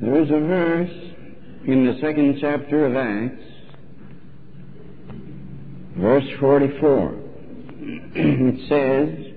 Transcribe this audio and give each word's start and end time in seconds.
There 0.00 0.22
is 0.22 0.30
a 0.30 0.38
verse 0.38 0.90
in 1.66 1.84
the 1.84 1.98
second 2.00 2.38
chapter 2.40 2.86
of 2.86 2.94
Acts, 2.94 3.42
verse 5.96 6.24
44. 6.38 7.14
it 8.14 8.68
says, 8.68 9.34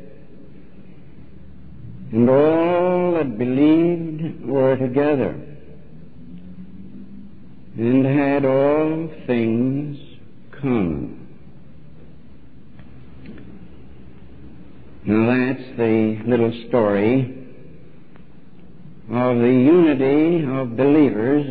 And 2.12 2.30
all 2.30 3.14
that 3.14 3.40
believed 3.40 4.46
were 4.46 4.78
together, 4.78 5.32
and 7.78 8.06
had 8.06 8.46
all 8.46 9.10
things 9.26 9.98
common. 10.62 11.28
Now 15.06 15.26
that's 15.26 15.78
the 15.78 16.22
little 16.28 16.54
story 16.68 17.41
of 19.12 19.40
the 19.40 19.44
unity 19.44 20.46
of 20.46 20.78
believers 20.78 21.46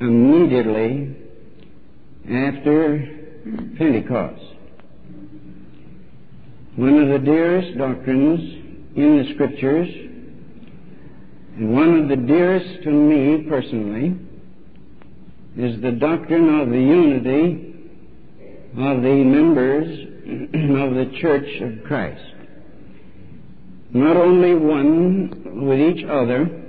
immediately 0.00 1.14
after 2.24 3.34
Pentecost. 3.76 4.42
One 6.76 7.02
of 7.02 7.08
the 7.08 7.18
dearest 7.18 7.76
doctrines 7.76 8.40
in 8.96 9.18
the 9.18 9.34
Scriptures, 9.34 9.88
and 11.56 11.74
one 11.74 12.00
of 12.00 12.08
the 12.08 12.16
dearest 12.16 12.82
to 12.84 12.90
me 12.90 13.46
personally, 13.46 14.16
is 15.58 15.78
the 15.82 15.92
doctrine 15.92 16.60
of 16.60 16.70
the 16.70 16.80
unity 16.80 17.74
of 18.72 19.02
the 19.02 19.22
members 19.22 19.86
of 20.26 20.94
the 20.94 21.18
Church 21.20 21.60
of 21.60 21.84
Christ. 21.84 22.24
Not 23.92 24.16
only 24.16 24.54
one 24.54 25.66
with 25.66 25.78
each 25.78 26.04
other, 26.06 26.62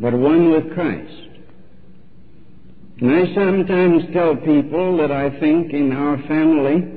but 0.00 0.12
one 0.12 0.50
with 0.50 0.74
Christ. 0.74 1.26
And 3.00 3.10
I 3.10 3.34
sometimes 3.34 4.04
tell 4.12 4.36
people 4.36 4.96
that 4.98 5.12
I 5.12 5.30
think 5.38 5.72
in 5.72 5.92
our 5.92 6.16
family 6.26 6.96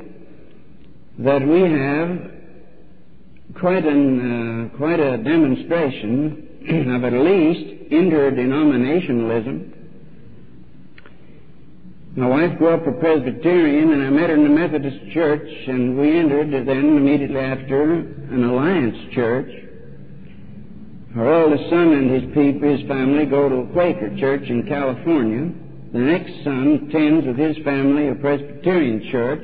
that 1.19 1.45
we 1.45 1.61
have 1.61 2.31
quite 3.59 3.85
an 3.85 4.69
uh, 4.71 4.77
quite 4.77 4.99
a 4.99 5.17
demonstration 5.17 6.47
of 6.95 7.03
at 7.03 7.13
least 7.13 7.91
interdenominationalism. 7.91 9.75
My 12.15 12.27
wife 12.27 12.57
grew 12.57 12.69
up 12.69 12.87
a 12.87 12.91
Presbyterian, 12.93 13.91
and 13.93 14.03
I 14.03 14.09
met 14.09 14.29
her 14.29 14.35
in 14.35 14.43
the 14.43 14.49
Methodist 14.49 14.97
Church, 15.13 15.47
and 15.67 15.97
we 15.97 16.17
entered 16.17 16.51
then 16.51 16.97
immediately 16.97 17.39
after 17.39 17.91
an 17.91 18.43
Alliance 18.43 18.97
Church. 19.13 19.68
Our 21.15 21.43
oldest 21.43 21.69
son 21.71 21.91
and 21.91 22.11
his 22.11 22.33
people, 22.35 22.69
his 22.69 22.87
family, 22.87 23.25
go 23.25 23.49
to 23.49 23.55
a 23.55 23.73
Quaker 23.73 24.15
church 24.17 24.43
in 24.43 24.67
California. 24.67 25.51
The 25.91 25.97
next 25.97 26.43
son 26.43 26.87
attends 26.87 27.25
with 27.25 27.35
his 27.35 27.57
family 27.65 28.09
a 28.09 28.15
Presbyterian 28.15 29.09
church. 29.11 29.43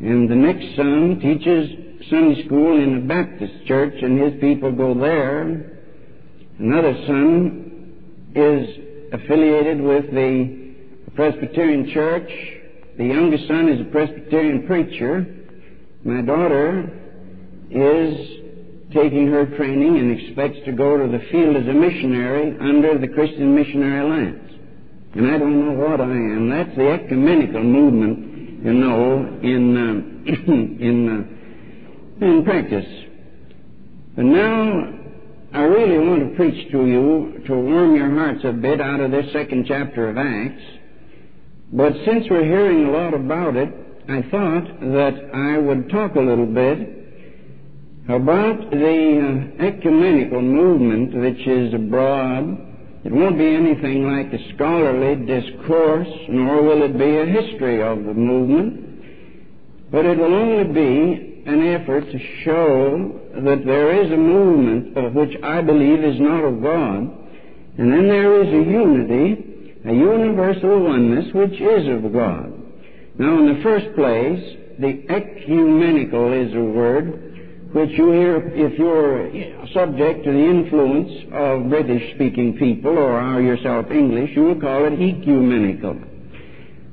And 0.00 0.28
the 0.30 0.34
next 0.34 0.76
son 0.76 1.18
teaches 1.18 2.10
Sunday 2.10 2.44
school 2.44 2.76
in 2.82 2.98
a 2.98 3.00
Baptist 3.00 3.54
church, 3.66 3.94
and 4.02 4.20
his 4.20 4.38
people 4.38 4.70
go 4.70 4.92
there. 4.92 5.80
Another 6.58 6.94
son 7.06 7.94
is 8.34 8.68
affiliated 9.14 9.80
with 9.80 10.10
the 10.10 10.74
Presbyterian 11.14 11.90
church. 11.94 12.30
The 12.98 13.06
youngest 13.06 13.48
son 13.48 13.70
is 13.70 13.80
a 13.80 13.90
Presbyterian 13.90 14.66
preacher. 14.66 15.26
My 16.04 16.20
daughter 16.20 16.92
is 17.70 18.45
taking 18.92 19.26
her 19.28 19.46
training 19.56 19.98
and 19.98 20.18
expects 20.18 20.58
to 20.64 20.72
go 20.72 20.96
to 20.96 21.10
the 21.10 21.24
field 21.30 21.56
as 21.56 21.66
a 21.66 21.72
missionary 21.72 22.56
under 22.60 22.98
the 22.98 23.08
Christian 23.08 23.54
Missionary 23.54 24.00
Alliance. 24.00 24.52
And 25.14 25.26
I 25.26 25.38
don't 25.38 25.64
know 25.64 25.72
what 25.72 26.00
I 26.00 26.04
am. 26.04 26.50
That's 26.50 26.76
the 26.76 26.90
ecumenical 26.90 27.62
movement, 27.62 28.64
you 28.64 28.72
know, 28.74 29.38
in 29.42 29.76
uh, 29.76 30.32
in 30.52 31.08
uh, 32.20 32.26
in 32.26 32.44
practice. 32.44 32.86
But 34.14 34.24
now 34.26 34.92
I 35.52 35.62
really 35.62 36.06
want 36.06 36.28
to 36.28 36.36
preach 36.36 36.70
to 36.70 36.86
you 36.86 37.42
to 37.46 37.54
warm 37.54 37.96
your 37.96 38.10
hearts 38.10 38.44
a 38.44 38.52
bit 38.52 38.80
out 38.80 39.00
of 39.00 39.10
this 39.10 39.32
second 39.32 39.64
chapter 39.66 40.10
of 40.10 40.18
Acts. 40.18 40.62
But 41.72 41.92
since 42.04 42.26
we're 42.30 42.44
hearing 42.44 42.86
a 42.86 42.90
lot 42.90 43.14
about 43.14 43.56
it, 43.56 43.68
I 44.08 44.22
thought 44.30 44.80
that 44.80 45.30
I 45.34 45.58
would 45.58 45.88
talk 45.90 46.14
a 46.14 46.20
little 46.20 46.46
bit 46.46 46.95
about 48.08 48.70
the 48.70 49.56
uh, 49.58 49.64
ecumenical 49.64 50.40
movement 50.40 51.12
which 51.14 51.46
is 51.46 51.74
abroad. 51.74 52.56
It 53.04 53.12
won't 53.12 53.36
be 53.36 53.46
anything 53.46 54.04
like 54.06 54.32
a 54.32 54.54
scholarly 54.54 55.26
discourse, 55.26 56.08
nor 56.28 56.62
will 56.62 56.82
it 56.84 56.96
be 56.96 57.16
a 57.16 57.26
history 57.26 57.82
of 57.82 58.04
the 58.04 58.14
movement, 58.14 59.90
but 59.90 60.04
it 60.04 60.18
will 60.18 60.34
only 60.34 60.72
be 60.72 61.42
an 61.46 61.66
effort 61.66 62.10
to 62.10 62.18
show 62.44 63.20
that 63.34 63.64
there 63.64 64.04
is 64.04 64.12
a 64.12 64.16
movement 64.16 64.96
of 64.96 65.14
which 65.14 65.36
I 65.42 65.62
believe 65.62 66.02
is 66.04 66.20
not 66.20 66.44
of 66.44 66.62
God, 66.62 67.10
and 67.78 67.92
then 67.92 68.08
there 68.08 68.42
is 68.42 68.48
a 68.48 68.70
unity, 68.70 69.74
a 69.84 69.92
universal 69.92 70.80
oneness 70.80 71.32
which 71.34 71.60
is 71.60 71.88
of 71.88 72.12
God. 72.12 72.52
Now, 73.18 73.38
in 73.38 73.54
the 73.56 73.62
first 73.62 73.94
place, 73.94 74.56
the 74.78 75.06
ecumenical 75.08 76.32
is 76.32 76.54
a 76.54 76.60
word 76.60 77.25
which 77.76 77.90
you 77.98 78.10
hear 78.10 78.36
if 78.54 78.78
you're 78.78 79.28
subject 79.74 80.24
to 80.24 80.32
the 80.32 80.44
influence 80.48 81.12
of 81.30 81.68
British 81.68 82.14
speaking 82.14 82.56
people 82.56 82.96
or 82.96 83.20
are 83.20 83.42
yourself 83.42 83.90
English, 83.90 84.30
you 84.34 84.44
will 84.44 84.58
call 84.58 84.86
it 84.86 84.94
ecumenical. 84.94 85.94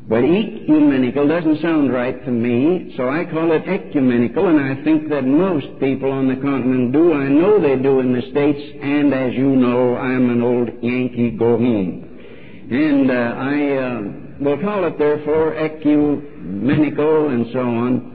But 0.09 0.25
ecumenical 0.25 1.25
doesn't 1.25 1.61
sound 1.61 1.94
right 1.94 2.19
to 2.25 2.29
me, 2.29 2.94
so 2.97 3.07
I 3.07 3.23
call 3.23 3.53
it 3.53 3.63
ecumenical, 3.66 4.49
and 4.49 4.59
I 4.59 4.83
think 4.83 5.07
that 5.07 5.23
most 5.23 5.67
people 5.79 6.11
on 6.11 6.27
the 6.27 6.35
continent 6.35 6.91
do. 6.91 7.13
I 7.13 7.29
know 7.29 7.61
they 7.61 7.81
do 7.81 8.01
in 8.01 8.11
the 8.11 8.27
States, 8.29 8.59
and 8.81 9.13
as 9.13 9.33
you 9.33 9.55
know, 9.55 9.95
I'm 9.95 10.29
an 10.31 10.41
old 10.41 10.67
Yankee 10.83 11.31
go 11.31 11.57
home. 11.57 12.67
And 12.69 13.09
uh, 13.09 13.13
I 13.13 13.55
uh, 13.77 14.01
will 14.41 14.59
call 14.59 14.83
it, 14.83 15.00
therefore, 15.00 15.55
ecumenical 15.55 17.29
and 17.29 17.47
so 17.53 17.59
on 17.61 18.12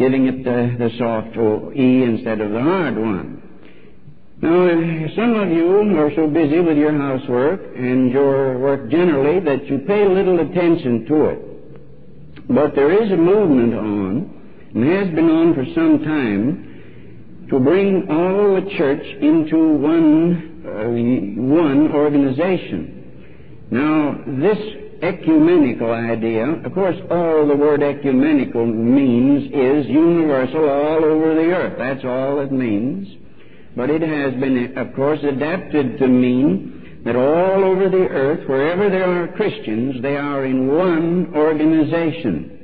giving 0.00 0.26
it 0.26 0.42
the, 0.44 0.76
the 0.78 0.90
soft 0.96 1.36
E 1.76 2.02
instead 2.02 2.40
of 2.40 2.50
the 2.52 2.62
hard 2.62 2.96
one. 2.96 3.36
Now, 4.40 4.64
some 5.14 5.34
of 5.34 5.50
you 5.50 6.00
are 6.00 6.10
so 6.16 6.26
busy 6.26 6.58
with 6.60 6.78
your 6.78 6.96
housework 6.96 7.60
and 7.76 8.10
your 8.10 8.58
work 8.58 8.90
generally 8.90 9.40
that 9.40 9.66
you 9.66 9.80
pay 9.80 10.08
little 10.08 10.40
attention 10.40 11.04
to 11.04 11.26
it. 11.26 12.48
But 12.48 12.74
there 12.74 12.90
is 13.04 13.12
a 13.12 13.16
movement 13.16 13.74
on, 13.74 14.70
and 14.74 14.84
has 14.84 15.14
been 15.14 15.28
on 15.28 15.54
for 15.54 15.66
some 15.74 16.02
time, 16.02 17.46
to 17.50 17.60
bring 17.60 18.08
all 18.10 18.54
the 18.54 18.70
church 18.78 19.04
into 19.20 19.58
one, 19.76 20.64
uh, 20.64 20.88
one 21.42 21.92
organization. 21.92 23.68
Now, 23.70 24.16
this 24.26 24.58
ecumenical 25.02 25.90
idea, 25.92 26.46
of 26.46 26.72
course, 26.74 26.96
all 27.10 27.46
the 27.46 27.56
word 27.56 27.82
ecumenical 27.82 28.66
means 28.66 29.44
is 29.52 29.86
universal 29.86 30.68
all 30.68 31.04
over 31.04 31.34
the 31.34 31.50
earth. 31.50 31.78
That's 31.78 32.04
all 32.04 32.40
it 32.40 32.52
means. 32.52 33.08
But 33.76 33.90
it 33.90 34.02
has 34.02 34.34
been, 34.40 34.76
of 34.76 34.94
course, 34.94 35.20
adapted 35.22 35.98
to 35.98 36.08
mean 36.08 37.02
that 37.04 37.16
all 37.16 37.64
over 37.64 37.88
the 37.88 38.08
earth, 38.08 38.46
wherever 38.48 38.90
there 38.90 39.22
are 39.22 39.28
Christians, 39.28 40.02
they 40.02 40.16
are 40.16 40.44
in 40.44 40.68
one 40.68 41.32
organization. 41.34 42.56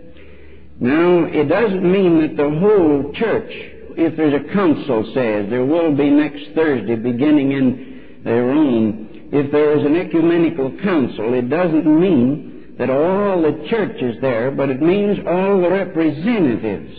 Now, 0.79 1.25
it 1.25 1.49
doesn't 1.49 1.91
mean 1.91 2.21
that 2.21 2.37
the 2.37 2.51
whole 2.59 3.13
church, 3.15 3.51
if 3.97 4.15
there's 4.17 4.35
a 4.35 4.53
council, 4.53 5.11
says, 5.15 5.49
there 5.49 5.65
will 5.65 5.97
be 5.97 6.11
next 6.11 6.55
Thursday, 6.55 6.97
beginning 6.97 7.53
in 7.53 8.23
Rome, 8.27 9.06
if 9.33 9.51
there 9.51 9.79
is 9.79 9.85
an 9.85 9.97
ecumenical 9.97 10.71
council, 10.83 11.35
it 11.35 11.49
doesn't 11.49 11.87
mean 11.87 12.75
that 12.79 12.91
all 12.91 13.43
the 13.43 13.67
church 13.69 14.01
is 14.03 14.21
there, 14.21 14.51
but 14.51 14.69
it 14.69 14.83
means 14.83 15.19
all 15.27 15.61
the 15.61 15.71
representatives, 15.71 16.95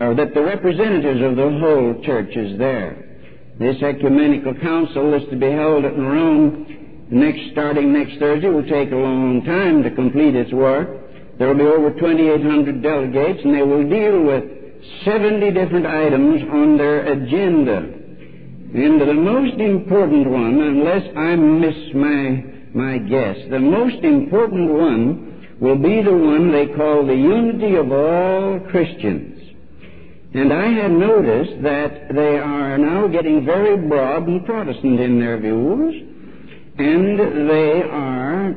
or 0.00 0.14
that 0.14 0.34
the 0.34 0.42
representatives 0.42 1.22
of 1.22 1.36
the 1.36 1.58
whole 1.60 2.02
church 2.04 2.34
is 2.34 2.58
there. 2.58 3.06
This 3.58 3.82
ecumenical 3.82 4.54
council 4.54 5.12
is 5.14 5.28
to 5.28 5.36
be 5.36 5.50
held 5.50 5.84
in 5.84 6.06
Rome 6.06 7.06
next, 7.10 7.52
starting 7.52 7.92
next 7.92 8.18
Thursday. 8.18 8.48
It 8.48 8.50
will 8.50 8.62
take 8.66 8.90
a 8.92 8.96
long 8.96 9.44
time 9.44 9.82
to 9.82 9.90
complete 9.90 10.34
its 10.34 10.52
work. 10.52 10.88
There 11.38 11.48
will 11.48 11.54
be 11.54 11.64
over 11.64 11.90
2,800 11.92 12.82
delegates, 12.82 13.40
and 13.44 13.54
they 13.54 13.62
will 13.62 13.88
deal 13.88 14.22
with 14.22 14.44
70 15.04 15.50
different 15.52 15.86
items 15.86 16.42
on 16.50 16.78
their 16.78 17.12
agenda. 17.12 17.99
And 18.72 19.00
the 19.00 19.14
most 19.14 19.58
important 19.58 20.30
one, 20.30 20.60
unless 20.60 21.02
I 21.16 21.34
miss 21.34 21.74
my, 21.92 22.44
my 22.72 22.98
guess, 22.98 23.36
the 23.50 23.58
most 23.58 24.04
important 24.04 24.70
one 24.70 25.56
will 25.60 25.76
be 25.76 26.02
the 26.02 26.16
one 26.16 26.52
they 26.52 26.68
call 26.68 27.04
the 27.04 27.14
unity 27.14 27.74
of 27.74 27.90
all 27.90 28.60
Christians. 28.70 29.40
And 30.32 30.52
I 30.52 30.68
have 30.68 30.92
noticed 30.92 31.62
that 31.62 32.14
they 32.14 32.38
are 32.38 32.78
now 32.78 33.08
getting 33.08 33.44
very 33.44 33.76
broad 33.76 34.28
and 34.28 34.46
Protestant 34.46 35.00
in 35.00 35.18
their 35.18 35.38
views, 35.40 35.94
and 36.78 37.18
they 37.50 37.82
are 37.82 38.56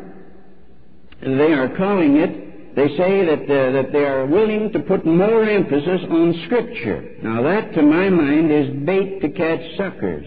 they 1.21 1.53
are 1.53 1.75
calling 1.75 2.17
it. 2.17 2.42
They 2.75 2.87
say 2.97 3.25
that 3.25 3.43
uh, 3.43 3.71
that 3.73 3.91
they 3.91 4.03
are 4.03 4.25
willing 4.25 4.71
to 4.73 4.79
put 4.79 5.05
more 5.05 5.43
emphasis 5.43 6.01
on 6.09 6.41
Scripture. 6.45 7.17
Now 7.21 7.43
that, 7.43 7.73
to 7.75 7.81
my 7.83 8.09
mind, 8.09 8.51
is 8.51 8.85
bait 8.85 9.21
to 9.21 9.29
catch 9.29 9.61
suckers. 9.77 10.25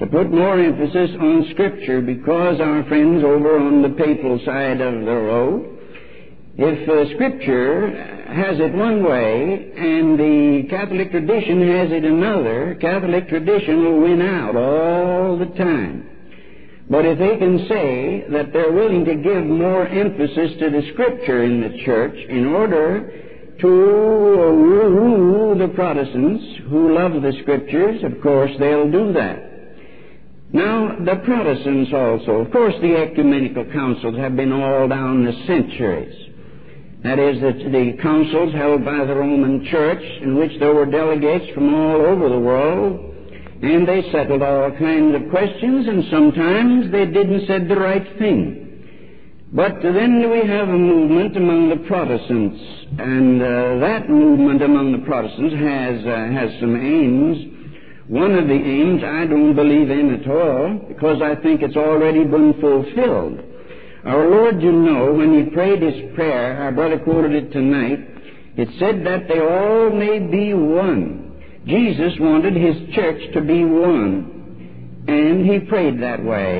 To 0.00 0.06
put 0.06 0.30
more 0.30 0.60
emphasis 0.60 1.16
on 1.18 1.48
Scripture, 1.52 2.02
because 2.02 2.60
our 2.60 2.84
friends 2.88 3.24
over 3.24 3.58
on 3.58 3.82
the 3.82 3.90
papal 3.90 4.38
side 4.44 4.80
of 4.80 4.92
the 4.92 5.14
road, 5.14 5.78
if 6.58 6.88
uh, 6.88 7.14
Scripture 7.14 7.88
has 8.28 8.60
it 8.60 8.74
one 8.74 9.02
way 9.02 9.72
and 9.74 10.18
the 10.18 10.68
Catholic 10.68 11.10
tradition 11.10 11.66
has 11.68 11.90
it 11.90 12.04
another, 12.04 12.76
Catholic 12.80 13.28
tradition 13.28 13.82
will 13.84 14.00
win 14.00 14.20
out 14.20 14.56
all 14.56 15.38
the 15.38 15.46
time. 15.56 16.11
But 16.92 17.06
if 17.06 17.18
they 17.18 17.38
can 17.38 17.66
say 17.70 18.26
that 18.32 18.52
they're 18.52 18.70
willing 18.70 19.06
to 19.06 19.14
give 19.14 19.46
more 19.46 19.86
emphasis 19.88 20.58
to 20.60 20.68
the 20.68 20.82
Scripture 20.92 21.42
in 21.42 21.62
the 21.62 21.82
church 21.86 22.14
in 22.28 22.44
order 22.44 23.10
to 23.60 23.66
rule 23.66 25.56
the 25.56 25.68
Protestants 25.68 26.44
who 26.68 26.94
love 26.94 27.22
the 27.22 27.32
Scriptures, 27.40 28.04
of 28.04 28.20
course 28.20 28.50
they'll 28.58 28.90
do 28.90 29.10
that. 29.14 29.42
Now, 30.52 30.98
the 31.02 31.16
Protestants 31.24 31.90
also, 31.94 32.44
of 32.44 32.52
course 32.52 32.74
the 32.82 32.94
ecumenical 32.94 33.64
councils 33.72 34.18
have 34.18 34.36
been 34.36 34.52
all 34.52 34.86
down 34.86 35.24
the 35.24 35.32
centuries. 35.46 36.14
That 37.04 37.18
is, 37.18 37.40
the 37.40 37.96
councils 38.02 38.52
held 38.52 38.84
by 38.84 39.06
the 39.06 39.16
Roman 39.16 39.64
Church 39.70 40.02
in 40.20 40.36
which 40.36 40.60
there 40.60 40.74
were 40.74 40.84
delegates 40.84 41.54
from 41.54 41.72
all 41.72 42.02
over 42.02 42.28
the 42.28 42.38
world 42.38 43.11
and 43.62 43.86
they 43.86 44.02
settled 44.10 44.42
all 44.42 44.72
kinds 44.72 45.14
of 45.14 45.30
questions, 45.30 45.86
and 45.86 46.04
sometimes 46.10 46.90
they 46.90 47.06
didn't 47.06 47.46
say 47.46 47.60
the 47.60 47.76
right 47.76 48.18
thing. 48.18 48.58
But 49.52 49.82
then 49.82 50.30
we 50.30 50.48
have 50.48 50.68
a 50.68 50.78
movement 50.78 51.36
among 51.36 51.68
the 51.68 51.86
Protestants, 51.86 52.58
and 52.98 53.40
uh, 53.40 53.78
that 53.86 54.08
movement 54.08 54.62
among 54.62 54.92
the 54.92 55.06
Protestants 55.06 55.54
has 55.54 56.04
uh, 56.06 56.32
has 56.32 56.58
some 56.58 56.74
aims. 56.74 57.36
One 58.08 58.34
of 58.34 58.48
the 58.48 58.54
aims 58.54 59.04
I 59.04 59.26
don't 59.26 59.54
believe 59.54 59.90
in 59.90 60.14
at 60.20 60.28
all, 60.28 60.80
because 60.88 61.22
I 61.22 61.36
think 61.40 61.62
it's 61.62 61.76
already 61.76 62.24
been 62.24 62.54
fulfilled. 62.60 63.40
Our 64.04 64.28
Lord, 64.28 64.60
you 64.60 64.72
know, 64.72 65.12
when 65.12 65.44
He 65.44 65.50
prayed 65.50 65.82
His 65.82 66.14
prayer, 66.16 66.62
our 66.62 66.72
brother 66.72 66.98
quoted 66.98 67.32
it 67.32 67.52
tonight, 67.52 68.00
it 68.56 68.68
said 68.80 69.06
that 69.06 69.28
they 69.28 69.38
all 69.38 69.90
may 69.90 70.18
be 70.18 70.52
one. 70.52 71.31
Jesus 71.66 72.12
wanted 72.18 72.54
his 72.54 72.94
church 72.94 73.32
to 73.34 73.40
be 73.40 73.64
one. 73.64 75.04
And 75.08 75.46
he 75.46 75.60
prayed 75.60 76.00
that 76.02 76.24
way. 76.24 76.58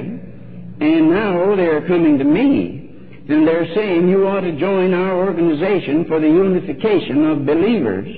And 0.81 1.11
now 1.11 1.55
they're 1.57 1.87
coming 1.87 2.19
to 2.19 2.25
me 2.25 2.83
and 3.29 3.47
they're 3.47 3.73
saying 3.75 4.09
you 4.09 4.27
ought 4.27 4.41
to 4.41 4.59
join 4.59 4.93
our 4.93 5.17
organization 5.17 6.05
for 6.07 6.21
the 6.21 6.27
unification 6.27 7.25
of 7.25 7.47
believers 7.47 8.09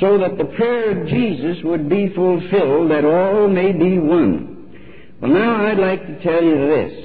so 0.00 0.18
that 0.18 0.36
the 0.36 0.52
prayer 0.56 1.00
of 1.00 1.08
Jesus 1.08 1.62
would 1.64 1.88
be 1.88 2.12
fulfilled 2.14 2.90
that 2.90 3.04
all 3.04 3.48
may 3.48 3.72
be 3.72 3.98
one. 3.98 5.16
Well, 5.20 5.30
now 5.30 5.66
I'd 5.66 5.78
like 5.78 6.06
to 6.06 6.22
tell 6.22 6.42
you 6.42 6.56
this 6.56 7.04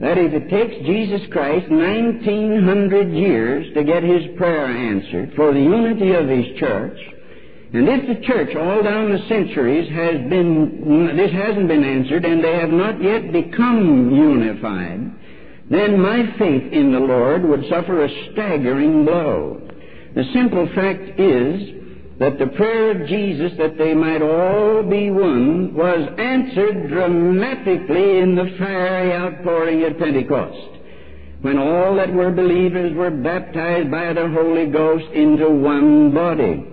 that 0.00 0.18
if 0.18 0.32
it 0.32 0.50
takes 0.50 0.86
Jesus 0.86 1.20
Christ 1.30 1.70
1900 1.70 3.12
years 3.12 3.72
to 3.74 3.84
get 3.84 4.02
his 4.02 4.36
prayer 4.36 4.66
answered 4.66 5.32
for 5.36 5.52
the 5.52 5.60
unity 5.60 6.12
of 6.14 6.28
his 6.28 6.58
church, 6.58 6.98
and 7.74 7.88
if 7.88 8.06
the 8.06 8.24
church 8.24 8.54
all 8.54 8.84
down 8.84 9.10
the 9.10 9.26
centuries 9.28 9.90
has 9.90 10.30
been, 10.30 11.16
this 11.16 11.32
hasn't 11.32 11.66
been 11.66 11.82
answered 11.82 12.24
and 12.24 12.42
they 12.42 12.54
have 12.54 12.70
not 12.70 13.02
yet 13.02 13.32
become 13.32 14.14
unified, 14.14 15.10
then 15.68 16.00
my 16.00 16.22
faith 16.38 16.72
in 16.72 16.92
the 16.92 17.00
Lord 17.00 17.42
would 17.42 17.68
suffer 17.68 18.04
a 18.04 18.30
staggering 18.30 19.04
blow. 19.04 19.60
The 20.14 20.22
simple 20.32 20.68
fact 20.72 21.18
is 21.18 22.18
that 22.20 22.38
the 22.38 22.46
prayer 22.54 22.92
of 22.92 23.08
Jesus 23.08 23.50
that 23.58 23.76
they 23.76 23.92
might 23.92 24.22
all 24.22 24.84
be 24.84 25.10
one 25.10 25.74
was 25.74 26.08
answered 26.16 26.88
dramatically 26.90 28.18
in 28.18 28.36
the 28.36 28.54
fiery 28.56 29.12
outpouring 29.14 29.82
at 29.82 29.98
Pentecost, 29.98 30.78
when 31.42 31.58
all 31.58 31.96
that 31.96 32.14
were 32.14 32.30
believers 32.30 32.94
were 32.94 33.10
baptized 33.10 33.90
by 33.90 34.12
the 34.12 34.28
Holy 34.28 34.66
Ghost 34.66 35.06
into 35.12 35.50
one 35.50 36.14
body. 36.14 36.70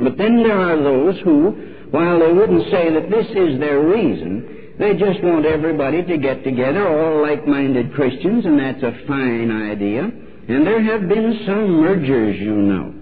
But 0.00 0.16
then 0.16 0.42
there 0.42 0.58
are 0.58 0.80
those 0.80 1.20
who, 1.22 1.50
while 1.90 2.18
they 2.18 2.32
wouldn't 2.32 2.70
say 2.70 2.92
that 2.92 3.10
this 3.10 3.26
is 3.26 3.58
their 3.58 3.80
reason, 3.80 4.74
they 4.78 4.94
just 4.94 5.22
want 5.24 5.44
everybody 5.44 6.04
to 6.04 6.18
get 6.18 6.44
together, 6.44 6.86
all 6.86 7.20
like-minded 7.20 7.92
Christians, 7.94 8.46
and 8.46 8.58
that's 8.58 8.82
a 8.82 9.06
fine 9.06 9.50
idea. 9.50 10.02
And 10.04 10.66
there 10.66 10.82
have 10.82 11.08
been 11.08 11.42
some 11.44 11.80
mergers, 11.80 12.38
you 12.38 12.54
know. 12.54 12.94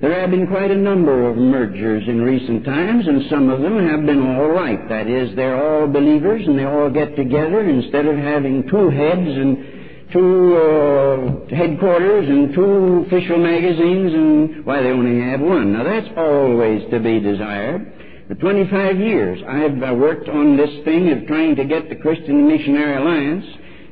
There 0.00 0.18
have 0.20 0.30
been 0.30 0.46
quite 0.46 0.70
a 0.70 0.76
number 0.76 1.28
of 1.28 1.36
mergers 1.36 2.04
in 2.06 2.22
recent 2.22 2.64
times, 2.64 3.06
and 3.06 3.28
some 3.28 3.50
of 3.50 3.60
them 3.60 3.84
have 3.88 4.06
been 4.06 4.22
all 4.22 4.48
right. 4.48 4.88
That 4.88 5.08
is, 5.08 5.34
they're 5.34 5.60
all 5.60 5.88
believers 5.88 6.42
and 6.46 6.58
they 6.58 6.64
all 6.64 6.88
get 6.88 7.16
together 7.16 7.68
instead 7.68 8.06
of 8.06 8.16
having 8.16 8.66
two 8.68 8.90
heads 8.90 9.26
and 9.26 9.77
two 10.12 10.56
uh, 10.56 11.54
headquarters 11.54 12.28
and 12.28 12.54
two 12.54 13.04
official 13.06 13.38
magazines, 13.38 14.12
and 14.14 14.64
why 14.64 14.82
they 14.82 14.90
only 14.90 15.20
have 15.20 15.40
one. 15.40 15.72
Now 15.72 15.84
that's 15.84 16.08
always 16.16 16.88
to 16.90 17.00
be 17.00 17.20
desired. 17.20 17.92
For 18.28 18.34
25 18.34 18.98
years, 18.98 19.40
I've 19.48 19.82
uh, 19.82 19.94
worked 19.94 20.28
on 20.28 20.56
this 20.56 20.84
thing 20.84 21.10
of 21.10 21.26
trying 21.26 21.56
to 21.56 21.64
get 21.64 21.88
the 21.88 21.96
Christian 21.96 22.46
Missionary 22.46 22.96
Alliance 22.96 23.46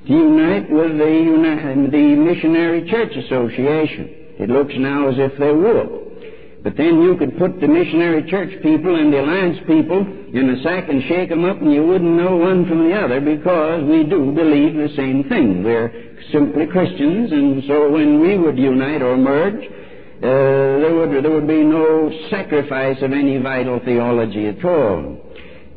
to 0.07 0.13
unite 0.13 0.71
with 0.71 0.99
the, 0.99 1.07
uni- 1.07 1.91
the 1.91 2.17
Missionary 2.17 2.89
Church 2.91 3.13
Association. 3.17 4.11
It 4.39 4.51
looks 4.51 4.75
now 4.77 5.09
as 5.09 5.15
if 5.19 5.39
they 5.39 5.53
will. 5.53 6.06
But 6.67 6.77
then 6.77 7.01
you 7.01 7.17
could 7.17 7.39
put 7.39 7.61
the 7.61 7.69
missionary 7.69 8.29
church 8.29 8.51
people 8.61 8.97
and 8.97 9.13
the 9.13 9.21
alliance 9.21 9.59
people 9.69 10.01
in 10.01 10.51
a 10.51 10.61
sack 10.65 10.89
and 10.89 11.01
shake 11.05 11.29
them 11.29 11.45
up 11.45 11.63
and 11.63 11.73
you 11.73 11.87
wouldn't 11.87 12.19
know 12.19 12.35
one 12.35 12.67
from 12.67 12.91
the 12.91 12.93
other 12.93 13.21
because 13.21 13.85
we 13.85 14.03
do 14.03 14.33
believe 14.35 14.75
the 14.75 14.93
same 14.97 15.23
thing. 15.29 15.63
We're 15.63 16.19
simply 16.33 16.67
Christians 16.67 17.31
and 17.31 17.63
so 17.69 17.89
when 17.93 18.19
we 18.21 18.37
would 18.37 18.59
unite 18.59 19.01
or 19.01 19.17
merge, 19.17 19.63
uh, 19.63 20.83
there, 20.83 20.93
would, 20.93 21.23
there 21.23 21.31
would 21.31 21.47
be 21.47 21.63
no 21.63 22.11
sacrifice 22.31 23.01
of 23.01 23.13
any 23.13 23.39
vital 23.39 23.79
theology 23.85 24.49
at 24.49 24.65
all. 24.65 25.23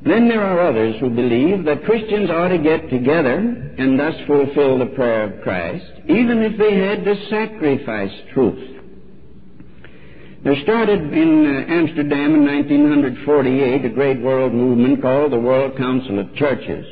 Then 0.01 0.27
there 0.27 0.42
are 0.42 0.69
others 0.69 0.95
who 1.00 1.12
believe 1.12 1.65
that 1.65 1.85
Christians 1.85 2.31
ought 2.31 2.47
to 2.47 2.57
get 2.57 2.89
together 2.89 3.38
and 3.77 4.00
thus 4.00 4.15
fulfill 4.25 4.80
the 4.80 4.88
prayer 4.88 5.35
of 5.35 5.44
Christ, 5.44 5.85
even 6.07 6.42
if 6.42 6.57
they 6.57 6.78
had 6.78 7.06
to 7.06 7.30
sacrifice 7.30 8.11
truth. 8.33 8.69
There 10.41 10.55
started 10.63 11.01
in 11.11 11.45
uh, 11.45 11.73
Amsterdam 11.73 12.33
in 12.33 12.45
1948 12.47 13.83
a 13.83 13.89
great 13.89 14.21
world 14.21 14.53
movement 14.53 15.01
called 15.01 15.33
the 15.33 15.39
World 15.39 15.75
Council 15.75 16.17
of 16.17 16.33
Churches. 16.35 16.85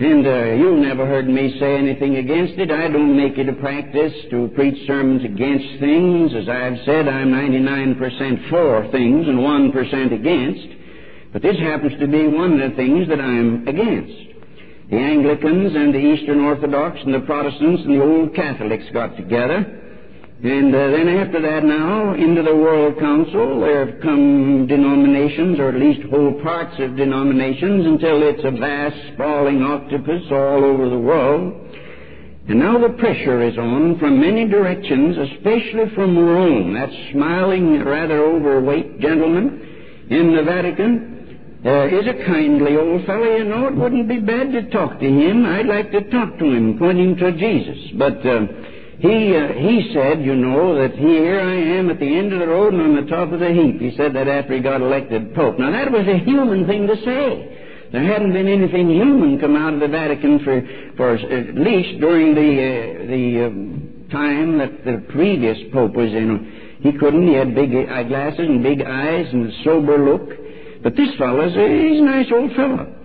And 0.00 0.26
uh, 0.26 0.56
you 0.56 0.74
never 0.80 1.04
heard 1.04 1.28
me 1.28 1.54
say 1.60 1.76
anything 1.76 2.16
against 2.16 2.54
it. 2.54 2.70
I 2.70 2.88
don't 2.88 3.14
make 3.14 3.36
it 3.36 3.50
a 3.50 3.52
practice 3.52 4.12
to 4.30 4.48
preach 4.54 4.86
sermons 4.86 5.22
against 5.22 5.80
things. 5.80 6.32
As 6.32 6.48
I've 6.48 6.80
said, 6.86 7.08
I'm 7.08 7.28
99% 7.28 8.48
for 8.48 8.88
things 8.90 9.28
and 9.28 9.38
1% 9.38 10.14
against. 10.14 10.66
But 11.34 11.42
this 11.42 11.58
happens 11.58 12.00
to 12.00 12.08
be 12.08 12.26
one 12.26 12.58
of 12.58 12.70
the 12.70 12.76
things 12.76 13.06
that 13.08 13.20
I'm 13.20 13.68
against. 13.68 14.16
The 14.88 14.96
Anglicans 14.96 15.76
and 15.76 15.92
the 15.92 16.00
Eastern 16.00 16.40
Orthodox 16.40 17.00
and 17.04 17.12
the 17.12 17.20
Protestants 17.20 17.82
and 17.84 18.00
the 18.00 18.02
Old 18.02 18.34
Catholics 18.34 18.86
got 18.94 19.14
together 19.18 19.82
and 20.42 20.74
uh, 20.74 20.90
then 20.90 21.08
after 21.08 21.40
that 21.40 21.64
now, 21.64 22.12
into 22.12 22.42
the 22.42 22.54
World 22.54 22.98
Council, 22.98 23.60
there 23.60 23.86
have 23.86 24.02
come 24.02 24.66
denominations, 24.66 25.58
or 25.58 25.70
at 25.70 25.76
least 25.76 26.06
whole 26.10 26.40
parts 26.42 26.74
of 26.78 26.94
denominations, 26.94 27.86
until 27.86 28.22
it's 28.22 28.44
a 28.44 28.50
vast, 28.50 28.96
sprawling 29.14 29.62
octopus 29.62 30.22
all 30.30 30.62
over 30.62 30.90
the 30.90 30.98
world. 30.98 31.54
And 32.48 32.60
now 32.60 32.78
the 32.78 32.92
pressure 32.94 33.42
is 33.42 33.56
on 33.56 33.98
from 33.98 34.20
many 34.20 34.46
directions, 34.46 35.16
especially 35.16 35.94
from 35.94 36.18
Rome, 36.18 36.74
that 36.74 36.90
smiling, 37.12 37.82
rather 37.82 38.22
overweight 38.22 39.00
gentleman 39.00 40.06
in 40.10 40.36
the 40.36 40.42
Vatican. 40.42 41.14
Uh, 41.64 41.88
is 41.88 42.06
a 42.06 42.24
kindly 42.26 42.76
old 42.76 43.04
fellow, 43.06 43.36
you 43.36 43.44
know. 43.44 43.66
It 43.66 43.74
wouldn't 43.74 44.06
be 44.06 44.20
bad 44.20 44.52
to 44.52 44.70
talk 44.70 45.00
to 45.00 45.04
him. 45.04 45.46
I'd 45.46 45.66
like 45.66 45.90
to 45.90 46.02
talk 46.10 46.38
to 46.38 46.44
him, 46.44 46.78
pointing 46.78 47.16
to 47.16 47.32
Jesus. 47.32 47.90
But 47.98 48.24
uh, 48.24 48.46
he, 48.98 49.36
uh, 49.36 49.52
he 49.52 49.92
said, 49.92 50.24
you 50.24 50.34
know, 50.34 50.74
that 50.80 50.96
here 50.96 51.40
I 51.40 51.54
am 51.78 51.90
at 51.90 52.00
the 52.00 52.16
end 52.16 52.32
of 52.32 52.38
the 52.38 52.46
road 52.46 52.72
and 52.72 52.82
on 52.82 52.96
the 52.96 53.10
top 53.10 53.30
of 53.30 53.40
the 53.40 53.52
heap. 53.52 53.78
He 53.80 53.94
said 53.96 54.14
that 54.14 54.26
after 54.26 54.54
he 54.54 54.60
got 54.60 54.80
elected 54.80 55.34
Pope. 55.34 55.58
Now 55.58 55.70
that 55.70 55.92
was 55.92 56.06
a 56.08 56.18
human 56.18 56.66
thing 56.66 56.86
to 56.86 56.96
say. 57.04 57.88
There 57.92 58.02
hadn't 58.02 58.32
been 58.32 58.48
anything 58.48 58.88
human 58.90 59.38
come 59.38 59.54
out 59.54 59.74
of 59.74 59.80
the 59.80 59.88
Vatican 59.88 60.40
for, 60.40 60.62
for 60.96 61.14
at 61.14 61.54
least 61.54 62.00
during 62.00 62.34
the, 62.34 62.40
uh, 62.40 63.06
the 63.06 63.46
um, 63.46 64.08
time 64.10 64.58
that 64.58 64.84
the 64.84 65.04
previous 65.12 65.58
Pope 65.72 65.92
was 65.92 66.10
in. 66.10 66.78
He 66.80 66.92
couldn't. 66.92 67.26
He 67.26 67.34
had 67.34 67.54
big 67.54 67.74
eyeglasses 67.74 68.48
and 68.48 68.62
big 68.62 68.80
eyes 68.80 69.26
and 69.32 69.52
a 69.52 69.64
sober 69.64 69.98
look. 69.98 70.82
But 70.82 70.96
this 70.96 71.10
fellow's, 71.18 71.52
he's 71.52 72.00
a 72.00 72.04
nice 72.04 72.26
old 72.32 72.52
fellow. 72.56 72.95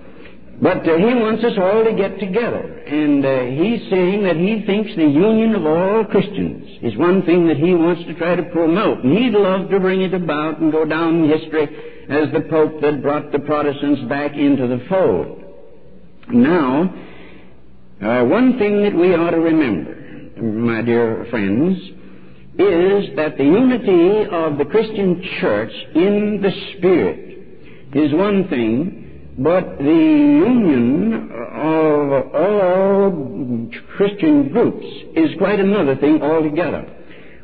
But 0.61 0.87
uh, 0.87 0.95
he 0.95 1.15
wants 1.15 1.43
us 1.43 1.53
all 1.57 1.83
to 1.83 1.93
get 1.93 2.19
together. 2.19 2.61
And 2.85 3.25
uh, 3.25 3.45
he's 3.45 3.89
saying 3.89 4.23
that 4.23 4.35
he 4.35 4.63
thinks 4.65 4.95
the 4.95 5.01
union 5.01 5.55
of 5.55 5.65
all 5.65 6.05
Christians 6.05 6.77
is 6.83 6.95
one 6.97 7.23
thing 7.23 7.47
that 7.47 7.57
he 7.57 7.73
wants 7.73 8.03
to 8.03 8.13
try 8.13 8.35
to 8.35 8.43
promote. 8.43 9.03
And 9.03 9.17
he'd 9.17 9.33
love 9.33 9.71
to 9.71 9.79
bring 9.79 10.01
it 10.01 10.13
about 10.13 10.59
and 10.59 10.71
go 10.71 10.85
down 10.85 11.23
in 11.23 11.29
history 11.29 11.63
as 12.09 12.31
the 12.31 12.41
Pope 12.41 12.79
that 12.81 13.01
brought 13.01 13.31
the 13.31 13.39
Protestants 13.39 14.01
back 14.07 14.33
into 14.33 14.67
the 14.67 14.85
fold. 14.87 15.43
Now, 16.29 16.93
uh, 18.01 18.25
one 18.25 18.59
thing 18.59 18.83
that 18.83 18.93
we 18.93 19.15
ought 19.15 19.31
to 19.31 19.39
remember, 19.39 20.41
my 20.41 20.83
dear 20.83 21.25
friends, 21.31 21.77
is 22.59 23.15
that 23.15 23.37
the 23.37 23.43
unity 23.43 24.29
of 24.29 24.59
the 24.59 24.65
Christian 24.65 25.23
church 25.39 25.71
in 25.95 26.39
the 26.41 26.51
Spirit 26.77 27.31
is 27.93 28.13
one 28.13 28.47
thing, 28.47 29.00
but 29.37 29.77
the 29.77 29.83
union 29.83 31.31
of 31.53 32.11
all 32.33 33.69
Christian 33.95 34.49
groups 34.49 34.85
is 35.15 35.37
quite 35.37 35.59
another 35.59 35.95
thing 35.95 36.21
altogether. 36.21 36.85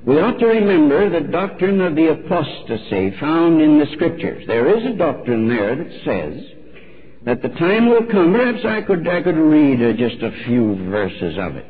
We 0.05 0.19
ought 0.19 0.39
to 0.39 0.45
remember 0.45 1.09
the 1.09 1.27
doctrine 1.27 1.81
of 1.81 1.95
the 1.95 2.11
apostasy 2.11 3.11
found 3.19 3.61
in 3.61 3.79
the 3.79 3.87
Scriptures. 3.93 4.45
There 4.47 4.77
is 4.77 4.85
a 4.85 4.97
doctrine 4.97 5.47
there 5.47 5.75
that 5.75 5.91
says 6.05 6.43
that 7.25 7.41
the 7.41 7.49
time 7.59 7.89
will 7.89 8.05
come, 8.05 8.33
perhaps 8.33 8.63
I 8.65 8.81
could, 8.81 9.07
I 9.07 9.21
could 9.21 9.35
read 9.35 9.81
uh, 9.81 9.97
just 9.97 10.23
a 10.23 10.31
few 10.45 10.75
verses 10.89 11.37
of 11.37 11.57
it, 11.57 11.65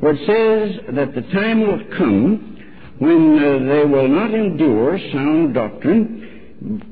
where 0.00 0.14
it 0.14 0.26
says 0.26 0.94
that 0.94 1.14
the 1.14 1.22
time 1.32 1.60
will 1.60 1.82
come 1.96 2.58
when 2.98 3.38
uh, 3.38 3.72
they 3.72 3.84
will 3.86 4.08
not 4.08 4.34
endure 4.34 4.98
sound 5.10 5.54
doctrine, 5.54 6.89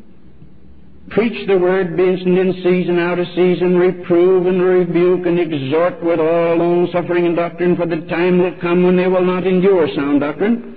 Preach 1.11 1.47
the 1.47 1.59
word, 1.59 1.97
be 1.97 2.03
in 2.03 2.53
season, 2.63 2.99
out 2.99 3.19
of 3.19 3.27
season, 3.29 3.79
reprove 3.79 4.47
and 4.47 4.61
rebuke 4.61 5.27
and 5.27 5.39
exhort 5.39 6.03
with 6.03 6.21
all 6.21 6.57
long 6.57 6.89
suffering 6.93 7.25
and 7.27 7.37
doctrine, 7.37 7.77
for 7.77 7.87
the 7.87 8.07
time 8.09 8.39
will 8.39 8.57
come 8.61 8.83
when 8.83 8.97
they 8.97 9.07
will 9.07 9.25
not 9.25 9.47
endure 9.47 9.89
sound 9.95 10.21
doctrine. 10.21 10.77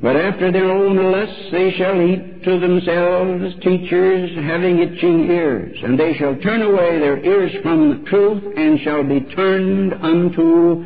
But 0.00 0.16
after 0.16 0.52
their 0.52 0.70
own 0.70 0.96
lusts 1.10 1.50
they 1.50 1.72
shall 1.76 1.98
heap 1.98 2.44
to 2.44 2.60
themselves 2.60 3.54
teachers 3.62 4.30
having 4.46 4.78
itching 4.78 5.28
ears, 5.28 5.76
and 5.82 5.98
they 5.98 6.14
shall 6.14 6.36
turn 6.36 6.62
away 6.62 7.00
their 7.00 7.18
ears 7.18 7.52
from 7.62 7.90
the 7.90 8.08
truth 8.08 8.42
and 8.56 8.78
shall 8.80 9.02
be 9.02 9.20
turned 9.34 9.92
unto 9.92 10.84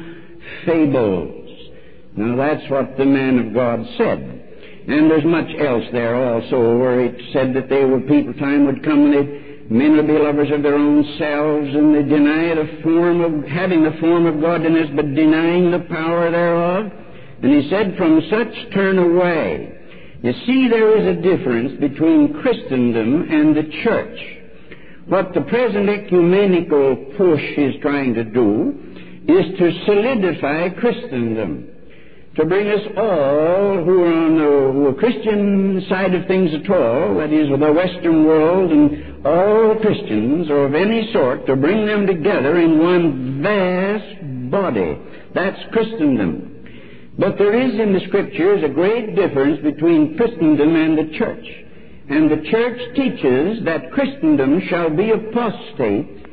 fables. 0.65 1.51
Now 2.17 2.37
that's 2.37 2.71
what 2.71 2.97
the 2.97 3.05
man 3.05 3.39
of 3.39 3.55
God 3.55 3.87
said. 3.99 4.42
And 4.89 5.11
there's 5.11 5.25
much 5.25 5.49
else 5.61 5.85
there 5.93 6.17
also 6.17 6.77
where 6.77 7.01
it 7.01 7.15
said 7.33 7.55
that 7.55 7.69
they 7.69 7.85
were 7.85 8.01
people, 8.01 8.35
time 8.35 8.67
would 8.67 8.83
come 8.85 9.05
when 9.05 9.13
they, 9.13 9.73
men 9.73 9.97
would 9.97 10.09
be 10.09 10.19
lovers 10.19 10.51
of 10.51 10.63
their 10.63 10.75
own 10.75 11.05
selves 11.19 11.69
and 11.75 11.95
they 11.95 12.03
deny 12.03 12.55
the 12.55 12.83
form 12.83 13.21
of, 13.21 13.49
having 13.49 13.85
the 13.85 13.97
form 14.01 14.27
of 14.27 14.41
godliness 14.41 14.89
but 14.97 15.15
denying 15.15 15.71
the 15.71 15.87
power 15.89 16.31
thereof. 16.31 16.91
And 17.43 17.63
he 17.63 17.71
said, 17.71 17.97
from 17.97 18.23
such 18.29 18.73
turn 18.75 18.99
away. 18.99 19.79
You 20.23 20.33
see, 20.47 20.69
there 20.69 20.99
is 20.99 21.17
a 21.17 21.21
difference 21.21 21.81
between 21.81 22.41
Christendom 22.43 23.29
and 23.31 23.57
the 23.57 23.71
church. 23.85 24.19
What 25.07 25.35
the 25.35 25.43
present 25.43 25.89
ecumenical 25.89 26.97
push 27.17 27.43
is 27.57 27.75
trying 27.83 28.15
to 28.15 28.25
do 28.25 28.79
is 29.29 29.59
to 29.59 29.85
solidify 29.85 30.71
Christendom 30.71 31.72
to 32.37 32.47
bring 32.47 32.69
us 32.69 32.81
all 32.97 33.85
who 33.85 34.05
are 34.05 34.15
on 34.15 34.85
the 34.85 34.99
Christian 34.99 35.85
side 35.89 36.15
of 36.15 36.27
things 36.27 36.51
at 36.55 36.71
all, 36.71 37.17
that 37.19 37.31
is, 37.33 37.49
the 37.49 37.73
Western 37.73 38.25
world 38.25 38.73
and 38.73 39.27
all 39.27 39.77
Christians 39.81 40.49
or 40.51 40.67
of 40.67 40.75
any 40.75 41.13
sort, 41.13 41.47
to 41.47 41.57
bring 41.57 41.85
them 41.85 42.07
together 42.07 42.59
in 42.59 42.79
one 42.79 43.43
vast 43.43 44.51
body. 44.51 44.99
That's 45.35 45.61
Christendom. 45.73 46.49
But 47.19 47.37
there 47.37 47.55
is 47.61 47.79
in 47.79 47.93
the 47.93 48.07
Scriptures 48.09 48.65
a 48.65 48.73
great 48.73 49.15
difference 49.15 49.61
between 49.63 50.17
Christendom 50.17 50.75
and 50.75 50.97
the 50.97 51.19
church. 51.19 51.45
And 52.09 52.31
the 52.31 52.49
church 52.51 52.97
teaches 52.97 53.65
that 53.65 53.93
Christendom 53.93 54.63
shall 54.69 54.89
be 54.89 55.11
apostate 55.11 56.27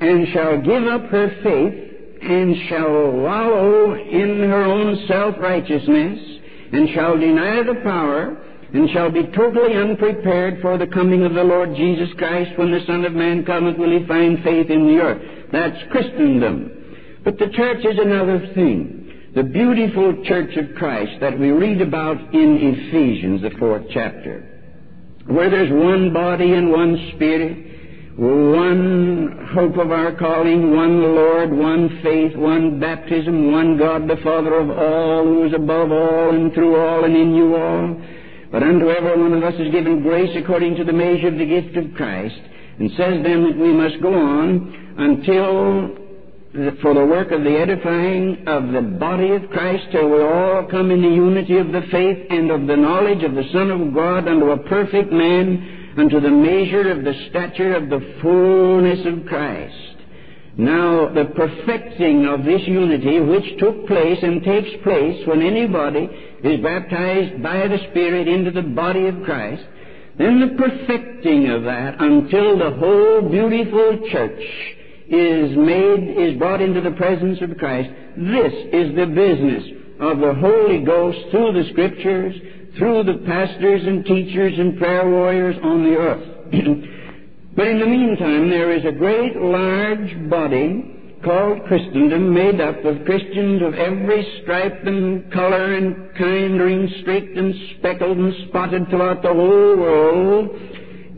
and 0.00 0.28
shall 0.34 0.60
give 0.60 0.84
up 0.84 1.06
her 1.06 1.28
faith 1.42 1.86
and 2.22 2.56
shall 2.68 3.12
wallow 3.12 3.94
in 3.94 4.40
her 4.48 4.64
own 4.64 5.06
self-righteousness, 5.06 6.18
and 6.72 6.88
shall 6.94 7.18
deny 7.18 7.62
the 7.62 7.80
power, 7.82 8.42
and 8.72 8.90
shall 8.90 9.10
be 9.10 9.22
totally 9.34 9.74
unprepared 9.74 10.60
for 10.60 10.76
the 10.76 10.86
coming 10.88 11.24
of 11.24 11.34
the 11.34 11.44
Lord 11.44 11.74
Jesus 11.76 12.08
Christ. 12.18 12.58
When 12.58 12.72
the 12.72 12.84
Son 12.86 13.04
of 13.04 13.12
Man 13.12 13.44
cometh, 13.44 13.78
will 13.78 13.98
he 13.98 14.06
find 14.06 14.42
faith 14.42 14.70
in 14.70 14.86
the 14.86 15.00
earth? 15.00 15.50
That's 15.52 15.90
Christendom. 15.92 16.72
But 17.24 17.38
the 17.38 17.48
church 17.50 17.84
is 17.84 17.98
another 17.98 18.52
thing. 18.54 19.32
The 19.34 19.44
beautiful 19.44 20.24
church 20.24 20.56
of 20.56 20.74
Christ 20.76 21.20
that 21.20 21.38
we 21.38 21.50
read 21.50 21.80
about 21.82 22.34
in 22.34 22.56
Ephesians, 22.56 23.42
the 23.42 23.50
fourth 23.58 23.84
chapter, 23.92 24.44
where 25.26 25.50
there's 25.50 25.70
one 25.70 26.12
body 26.12 26.52
and 26.52 26.70
one 26.70 27.12
spirit, 27.14 27.65
one 28.16 29.48
hope 29.52 29.76
of 29.76 29.90
our 29.90 30.12
calling, 30.16 30.74
one 30.74 31.02
Lord, 31.02 31.52
one 31.52 32.00
faith, 32.02 32.34
one 32.34 32.80
baptism, 32.80 33.52
one 33.52 33.76
God 33.76 34.08
the 34.08 34.16
Father 34.24 34.54
of 34.54 34.70
all, 34.70 35.24
who 35.24 35.44
is 35.44 35.52
above 35.52 35.92
all 35.92 36.30
and 36.30 36.52
through 36.54 36.76
all 36.76 37.04
and 37.04 37.14
in 37.14 37.34
you 37.34 37.54
all. 37.54 38.00
But 38.50 38.62
unto 38.62 38.88
every 38.88 39.20
one 39.20 39.34
of 39.34 39.42
us 39.42 39.54
is 39.60 39.70
given 39.70 40.02
grace 40.02 40.34
according 40.34 40.76
to 40.76 40.84
the 40.84 40.94
measure 40.94 41.28
of 41.28 41.36
the 41.36 41.44
gift 41.44 41.76
of 41.76 41.92
Christ, 41.94 42.40
and 42.78 42.90
says 42.92 43.22
then 43.22 43.44
that 43.44 43.58
we 43.58 43.72
must 43.72 44.00
go 44.00 44.14
on 44.14 44.94
until 44.98 46.06
for 46.80 46.94
the 46.94 47.04
work 47.04 47.32
of 47.32 47.44
the 47.44 47.58
edifying 47.58 48.48
of 48.48 48.72
the 48.72 48.80
body 48.80 49.32
of 49.32 49.50
Christ 49.50 49.84
till 49.92 50.08
we 50.08 50.22
all 50.22 50.66
come 50.70 50.90
in 50.90 51.02
the 51.02 51.08
unity 51.08 51.58
of 51.58 51.66
the 51.66 51.82
faith 51.92 52.26
and 52.30 52.50
of 52.50 52.66
the 52.66 52.76
knowledge 52.76 53.22
of 53.24 53.34
the 53.34 53.44
Son 53.52 53.70
of 53.70 53.92
God 53.92 54.26
unto 54.26 54.52
a 54.52 54.56
perfect 54.56 55.12
man 55.12 55.75
unto 55.96 56.20
the 56.20 56.30
measure 56.30 56.90
of 56.90 57.04
the 57.04 57.14
stature 57.30 57.74
of 57.74 57.88
the 57.88 58.14
fullness 58.20 59.00
of 59.06 59.26
Christ. 59.26 59.96
Now, 60.58 61.12
the 61.12 61.26
perfecting 61.36 62.26
of 62.26 62.44
this 62.44 62.62
unity, 62.66 63.20
which 63.20 63.58
took 63.58 63.86
place 63.86 64.18
and 64.22 64.42
takes 64.42 64.70
place 64.82 65.26
when 65.26 65.42
anybody 65.42 66.08
is 66.42 66.62
baptized 66.62 67.42
by 67.42 67.68
the 67.68 67.78
Spirit 67.90 68.26
into 68.26 68.50
the 68.50 68.62
body 68.62 69.06
of 69.06 69.22
Christ, 69.24 69.62
then 70.18 70.40
the 70.40 70.56
perfecting 70.56 71.50
of 71.50 71.64
that 71.64 72.00
until 72.00 72.58
the 72.58 72.70
whole 72.70 73.28
beautiful 73.28 74.08
church 74.10 74.42
is 75.08 75.56
made, 75.56 76.16
is 76.16 76.38
brought 76.38 76.62
into 76.62 76.80
the 76.80 76.92
presence 76.92 77.38
of 77.42 77.58
Christ. 77.58 77.90
This 78.16 78.52
is 78.72 78.96
the 78.96 79.06
business 79.06 79.62
of 80.00 80.18
the 80.18 80.34
Holy 80.34 80.80
Ghost 80.84 81.18
through 81.30 81.52
the 81.52 81.68
Scriptures, 81.70 82.34
through 82.78 83.04
the 83.04 83.24
pastors 83.26 83.82
and 83.86 84.04
teachers 84.04 84.58
and 84.58 84.78
prayer 84.78 85.08
warriors 85.08 85.56
on 85.62 85.84
the 85.84 85.96
earth. 85.96 86.52
but 87.56 87.66
in 87.66 87.80
the 87.80 87.86
meantime, 87.86 88.50
there 88.50 88.72
is 88.72 88.84
a 88.84 88.92
great 88.92 89.36
large 89.36 90.30
body 90.30 90.92
called 91.24 91.64
Christendom 91.66 92.32
made 92.32 92.60
up 92.60 92.84
of 92.84 93.04
Christians 93.04 93.62
of 93.62 93.74
every 93.74 94.40
stripe 94.42 94.84
and 94.84 95.32
color 95.32 95.74
and 95.74 96.14
kind, 96.16 96.60
ring 96.60 96.88
streaked 97.00 97.36
and 97.36 97.54
speckled 97.78 98.18
and 98.18 98.48
spotted 98.48 98.88
throughout 98.88 99.22
the 99.22 99.32
whole 99.32 99.76
world. 99.76 100.50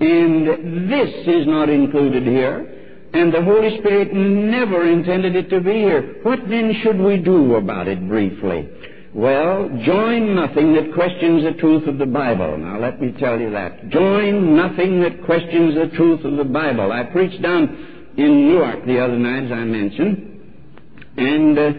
And 0.01 0.91
this 0.91 1.11
is 1.27 1.47
not 1.47 1.69
included 1.69 2.23
here. 2.23 2.75
And 3.13 3.33
the 3.33 3.43
Holy 3.43 3.79
Spirit 3.79 4.13
never 4.13 4.89
intended 4.89 5.35
it 5.35 5.51
to 5.51 5.61
be 5.61 5.73
here. 5.73 6.21
What 6.23 6.39
then 6.49 6.73
should 6.83 6.99
we 6.99 7.17
do 7.17 7.57
about 7.57 7.89
it 7.89 8.07
briefly? 8.07 8.69
Well, 9.15 9.71
join 9.85 10.35
nothing 10.35 10.75
that 10.75 10.93
questions 10.93 11.43
the 11.45 11.59
truth 11.59 11.89
of 11.89 11.99
the 11.99 12.07
Bible. 12.07 12.59
Now, 12.59 12.79
let 12.79 13.01
me 13.01 13.13
tell 13.19 13.41
you 13.41 13.51
that. 13.51 13.89
Join 13.89 14.55
nothing 14.55 15.01
that 15.01 15.25
questions 15.25 15.75
the 15.75 15.97
truth 15.97 16.25
of 16.25 16.37
the 16.37 16.45
Bible. 16.45 16.93
I 16.93 17.05
preached 17.05 17.41
down 17.41 18.13
in 18.19 18.49
Newark 18.49 18.85
the 18.85 18.99
other 18.99 19.19
night, 19.19 19.45
as 19.45 19.53
I 19.53 19.65
mentioned, 19.65 20.43
and 21.17 21.59
uh, 21.59 21.73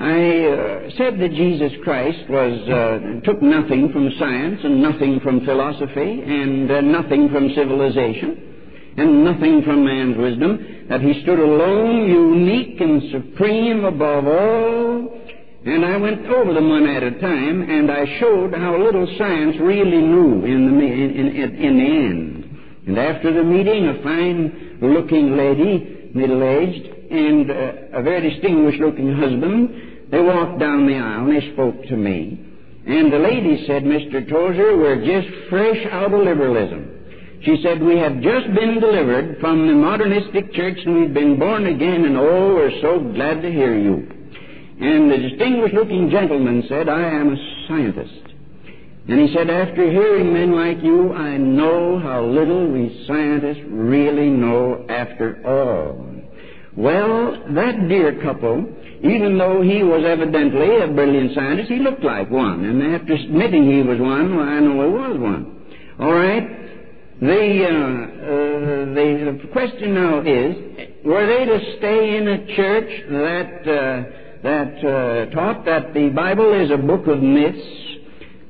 I 0.00 0.44
uh, 0.46 0.90
said 0.96 1.18
that 1.18 1.32
Jesus 1.32 1.72
Christ 1.82 2.30
was 2.30 2.68
uh, 2.68 3.20
took 3.24 3.42
nothing 3.42 3.90
from 3.92 4.08
science 4.16 4.60
and 4.62 4.80
nothing 4.80 5.18
from 5.20 5.44
philosophy 5.44 6.22
and 6.24 6.70
uh, 6.70 6.80
nothing 6.82 7.30
from 7.30 7.50
civilization 7.56 8.94
and 8.96 9.24
nothing 9.24 9.62
from 9.64 9.84
man's 9.84 10.16
wisdom. 10.16 10.86
That 10.88 11.00
he 11.00 11.20
stood 11.22 11.40
alone, 11.40 12.08
unique 12.08 12.80
and 12.80 13.02
supreme 13.10 13.84
above 13.84 14.26
all 14.26 15.18
and 15.64 15.84
I 15.84 15.96
went 15.96 16.26
over 16.26 16.54
them 16.54 16.68
one 16.68 16.86
at 16.86 17.02
a 17.02 17.18
time, 17.18 17.62
and 17.68 17.90
I 17.90 18.18
showed 18.20 18.54
how 18.54 18.78
little 18.78 19.06
science 19.18 19.56
really 19.60 20.00
knew 20.00 20.44
in 20.44 20.78
the, 20.78 20.84
in, 20.84 21.28
in, 21.28 21.56
in 21.56 21.78
the 21.78 21.84
end. 21.84 22.38
And 22.86 22.98
after 22.98 23.32
the 23.32 23.42
meeting, 23.42 23.88
a 23.88 24.02
fine-looking 24.02 25.36
lady, 25.36 26.10
middle-aged, 26.14 26.86
and 27.10 27.50
uh, 27.50 27.98
a 27.98 28.02
very 28.02 28.30
distinguished-looking 28.30 29.12
husband, 29.14 30.10
they 30.10 30.20
walked 30.20 30.58
down 30.60 30.86
the 30.86 30.96
aisle 30.96 31.26
and 31.26 31.36
they 31.36 31.52
spoke 31.52 31.82
to 31.88 31.96
me. 31.96 32.44
And 32.86 33.12
the 33.12 33.18
lady 33.18 33.66
said, 33.66 33.82
Mr. 33.82 34.26
Tozer, 34.26 34.76
we're 34.78 35.04
just 35.04 35.28
fresh 35.50 35.84
out 35.90 36.14
of 36.14 36.20
liberalism. 36.20 36.94
She 37.42 37.60
said, 37.62 37.82
We 37.82 37.98
have 37.98 38.14
just 38.20 38.46
been 38.54 38.80
delivered 38.80 39.38
from 39.40 39.66
the 39.66 39.74
modernistic 39.74 40.52
church 40.54 40.78
and 40.84 40.94
we've 40.98 41.14
been 41.14 41.38
born 41.38 41.66
again, 41.66 42.04
and 42.06 42.16
oh, 42.16 42.54
we're 42.54 42.80
so 42.80 43.00
glad 43.12 43.42
to 43.42 43.50
hear 43.50 43.78
you. 43.78 44.17
And 44.80 45.10
the 45.10 45.18
distinguished 45.18 45.74
looking 45.74 46.08
gentleman 46.10 46.64
said, 46.68 46.88
I 46.88 47.02
am 47.02 47.32
a 47.32 47.66
scientist. 47.66 48.28
And 49.08 49.20
he 49.20 49.34
said, 49.34 49.50
after 49.50 49.90
hearing 49.90 50.32
men 50.32 50.52
like 50.54 50.82
you, 50.82 51.12
I 51.14 51.36
know 51.36 51.98
how 51.98 52.24
little 52.24 52.70
we 52.70 53.04
scientists 53.06 53.64
really 53.66 54.28
know 54.28 54.84
after 54.88 55.44
all. 55.46 56.04
Well, 56.76 57.42
that 57.54 57.88
dear 57.88 58.22
couple, 58.22 58.68
even 59.02 59.36
though 59.36 59.62
he 59.62 59.82
was 59.82 60.04
evidently 60.06 60.80
a 60.80 60.86
brilliant 60.86 61.34
scientist, 61.34 61.70
he 61.70 61.78
looked 61.78 62.04
like 62.04 62.30
one. 62.30 62.64
And 62.64 62.94
after 62.94 63.14
admitting 63.14 63.68
he 63.68 63.82
was 63.82 63.98
one, 63.98 64.36
well, 64.36 64.46
I 64.46 64.60
know 64.60 64.84
he 64.84 64.94
was 64.94 65.18
one. 65.18 65.66
All 65.98 66.12
right? 66.12 66.58
The, 67.20 67.64
uh, 67.64 67.78
uh, 68.28 68.94
the, 68.94 69.48
question 69.50 69.94
now 69.94 70.20
is, 70.20 71.04
were 71.04 71.26
they 71.26 71.46
to 71.46 71.76
stay 71.78 72.16
in 72.16 72.28
a 72.28 72.46
church 72.54 72.90
that, 73.10 73.66
uh, 73.66 74.17
that 74.42 74.84
uh, 74.84 75.30
taught 75.34 75.64
that 75.64 75.94
the 75.94 76.10
Bible 76.10 76.52
is 76.60 76.70
a 76.70 76.76
book 76.76 77.06
of 77.06 77.22
myths, 77.22 77.58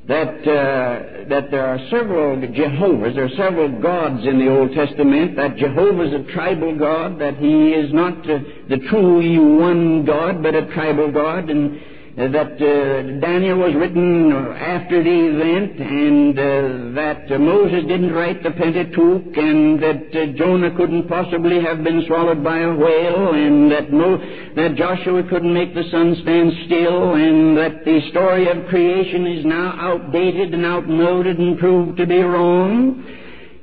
that 0.06 0.40
uh, 0.40 1.28
that 1.28 1.50
there 1.50 1.66
are 1.66 1.78
several 1.90 2.40
Jehovahs, 2.52 3.14
there 3.14 3.26
are 3.26 3.36
several 3.36 3.80
gods 3.80 4.26
in 4.26 4.38
the 4.38 4.48
Old 4.48 4.72
Testament. 4.72 5.36
That 5.36 5.56
Jehovah 5.56 6.02
is 6.08 6.14
a 6.14 6.32
tribal 6.32 6.78
god, 6.78 7.18
that 7.20 7.36
he 7.36 7.70
is 7.70 7.92
not 7.92 8.18
uh, 8.28 8.38
the 8.68 8.78
true 8.88 9.58
one 9.58 10.04
God, 10.04 10.42
but 10.42 10.54
a 10.54 10.66
tribal 10.72 11.12
god, 11.12 11.50
and 11.50 11.78
that 12.18 12.58
uh, 12.58 13.20
Daniel 13.20 13.58
was 13.58 13.74
written 13.76 14.32
after 14.32 15.04
the 15.04 15.18
event, 15.30 15.78
and 15.78 16.38
uh, 16.38 17.00
that 17.00 17.30
uh, 17.30 17.38
Moses 17.38 17.86
didn't 17.86 18.12
write 18.12 18.42
the 18.42 18.50
Pentateuch, 18.50 19.36
and 19.36 19.80
that 19.80 20.34
Jonah 20.36 20.74
couldn't 20.76 21.06
possibly 21.08 21.62
have 21.62 21.84
been 21.84 22.02
swallowed 22.08 22.42
by 22.42 22.58
a 22.58 22.74
whale, 22.74 23.34
and 23.34 23.70
that 23.70 23.92
Mo- 23.92 24.18
that 24.56 24.74
Joshua 24.74 25.22
couldn't 25.30 25.54
make 25.54 25.74
the 25.74 25.84
sun 25.92 26.16
stand 26.22 26.52
still, 26.66 27.14
and 27.14 27.56
that 27.56 27.84
the 27.84 28.00
story 28.10 28.48
of 28.48 28.66
creation 28.66 29.24
is 29.26 29.44
now 29.44 29.76
outdated 29.78 30.54
and 30.54 30.64
outmoded 30.64 31.38
and 31.38 31.58
proved 31.58 31.98
to 31.98 32.06
be 32.06 32.18
wrong. 32.18 33.04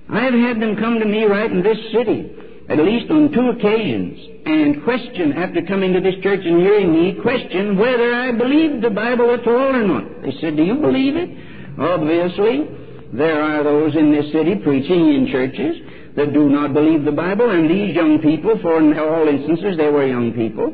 I've 0.08 0.34
had 0.34 0.62
them 0.62 0.78
come 0.78 1.00
to 1.00 1.06
me 1.06 1.26
right 1.26 1.52
in 1.52 1.62
this 1.62 1.78
city 1.92 2.32
at 2.70 2.80
least 2.80 3.12
on 3.12 3.32
two 3.32 3.50
occasions, 3.50 4.35
and 4.46 4.84
question, 4.84 5.34
after 5.34 5.62
coming 5.64 5.94
to 5.94 6.02
this 6.02 6.16
church 6.22 6.42
and 6.44 6.62
hearing 6.62 6.94
me, 6.94 7.20
question 7.22 7.78
whether 7.78 8.14
I 8.14 8.32
believed 8.32 8.84
the 8.84 8.92
Bible 8.92 9.34
at 9.34 9.48
all 9.48 9.76
or 9.76 9.88
not. 9.88 10.22
They 10.22 10.34
said, 10.40 10.56
Do 10.56 10.64
you 10.64 10.76
believe 10.76 11.16
it? 11.16 11.30
Obviously, 11.80 12.68
there 13.14 13.42
are 13.42 13.64
those 13.64 13.96
in 13.96 14.12
this 14.12 14.32
city 14.32 14.56
preaching 14.56 15.14
in 15.14 15.30
churches 15.32 15.76
that 16.16 16.34
do 16.34 16.50
not 16.50 16.74
believe 16.74 17.04
the 17.04 17.12
Bible, 17.12 17.50
and 17.50 17.70
these 17.70 17.96
young 17.96 18.20
people, 18.20 18.58
for 18.62 18.80
in 18.80 18.98
all 18.98 19.28
instances 19.28 19.78
they 19.78 19.90
were 19.90 20.06
young 20.06 20.32
people, 20.32 20.72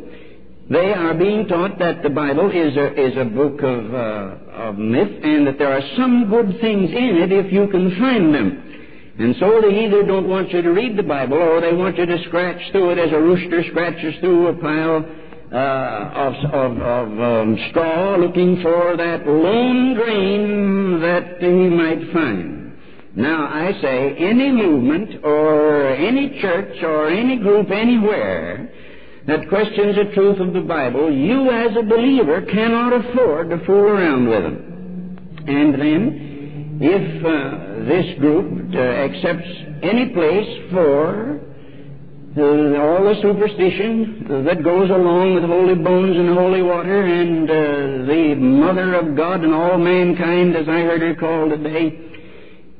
they 0.69 0.93
are 0.93 1.13
being 1.13 1.47
taught 1.47 1.79
that 1.79 2.03
the 2.03 2.09
Bible 2.09 2.49
is 2.49 2.77
a, 2.77 2.93
is 2.93 3.17
a 3.17 3.25
book 3.25 3.61
of, 3.61 3.93
uh, 3.93 4.69
of 4.69 4.77
myth 4.77 5.19
and 5.23 5.47
that 5.47 5.57
there 5.57 5.73
are 5.73 5.81
some 5.97 6.29
good 6.29 6.61
things 6.61 6.89
in 6.91 7.19
it 7.23 7.31
if 7.31 7.51
you 7.51 7.67
can 7.67 7.97
find 7.99 8.33
them. 8.33 8.70
And 9.21 9.35
so 9.39 9.61
they 9.61 9.85
either 9.85 10.01
don't 10.01 10.27
want 10.27 10.51
you 10.51 10.63
to 10.63 10.71
read 10.71 10.97
the 10.97 11.03
Bible 11.03 11.37
or 11.37 11.61
they 11.61 11.73
want 11.73 11.95
you 11.95 12.07
to 12.07 12.23
scratch 12.27 12.59
through 12.71 12.91
it 12.91 12.97
as 12.97 13.11
a 13.11 13.19
rooster 13.19 13.63
scratches 13.69 14.15
through 14.19 14.47
a 14.47 14.53
pile 14.55 15.05
uh, 15.51 16.11
of, 16.15 16.33
of, 16.51 16.77
of 16.81 17.19
um, 17.19 17.57
straw 17.69 18.15
looking 18.17 18.61
for 18.63 18.97
that 18.97 19.27
lone 19.27 19.93
grain 19.93 21.01
that 21.01 21.37
he 21.39 21.69
might 21.69 22.11
find. 22.11 22.73
Now, 23.15 23.45
I 23.45 23.79
say 23.79 24.15
any 24.17 24.51
movement 24.51 25.23
or 25.23 25.89
any 25.89 26.39
church 26.41 26.81
or 26.81 27.09
any 27.09 27.37
group 27.37 27.69
anywhere 27.69 28.71
that 29.27 29.47
questions 29.49 29.97
the 29.97 30.15
truth 30.15 30.39
of 30.39 30.53
the 30.53 30.61
Bible, 30.61 31.13
you 31.13 31.51
as 31.51 31.77
a 31.77 31.83
believer 31.83 32.41
cannot 32.41 32.93
afford 32.93 33.51
to 33.51 33.63
fool 33.65 33.83
around 33.83 34.27
with 34.27 34.41
them. 34.41 35.45
And 35.47 35.73
then, 35.75 36.79
if 36.81 37.25
uh, 37.25 37.70
this 37.85 38.19
group 38.19 38.73
uh, 38.73 38.79
accepts 38.79 39.49
any 39.83 40.09
place 40.09 40.71
for 40.71 41.41
all 42.37 43.03
the 43.03 43.19
superstition 43.21 44.45
that 44.45 44.63
goes 44.63 44.89
along 44.89 45.35
with 45.35 45.43
holy 45.43 45.75
bones 45.75 46.15
and 46.15 46.29
holy 46.29 46.61
water 46.61 47.03
and 47.03 47.49
uh, 47.49 48.07
the 48.07 48.35
Mother 48.35 48.95
of 48.95 49.17
God 49.17 49.43
and 49.43 49.53
all 49.53 49.77
mankind, 49.77 50.55
as 50.55 50.67
I 50.67 50.79
heard 50.81 51.01
her 51.01 51.15
called 51.15 51.51
today. 51.51 52.07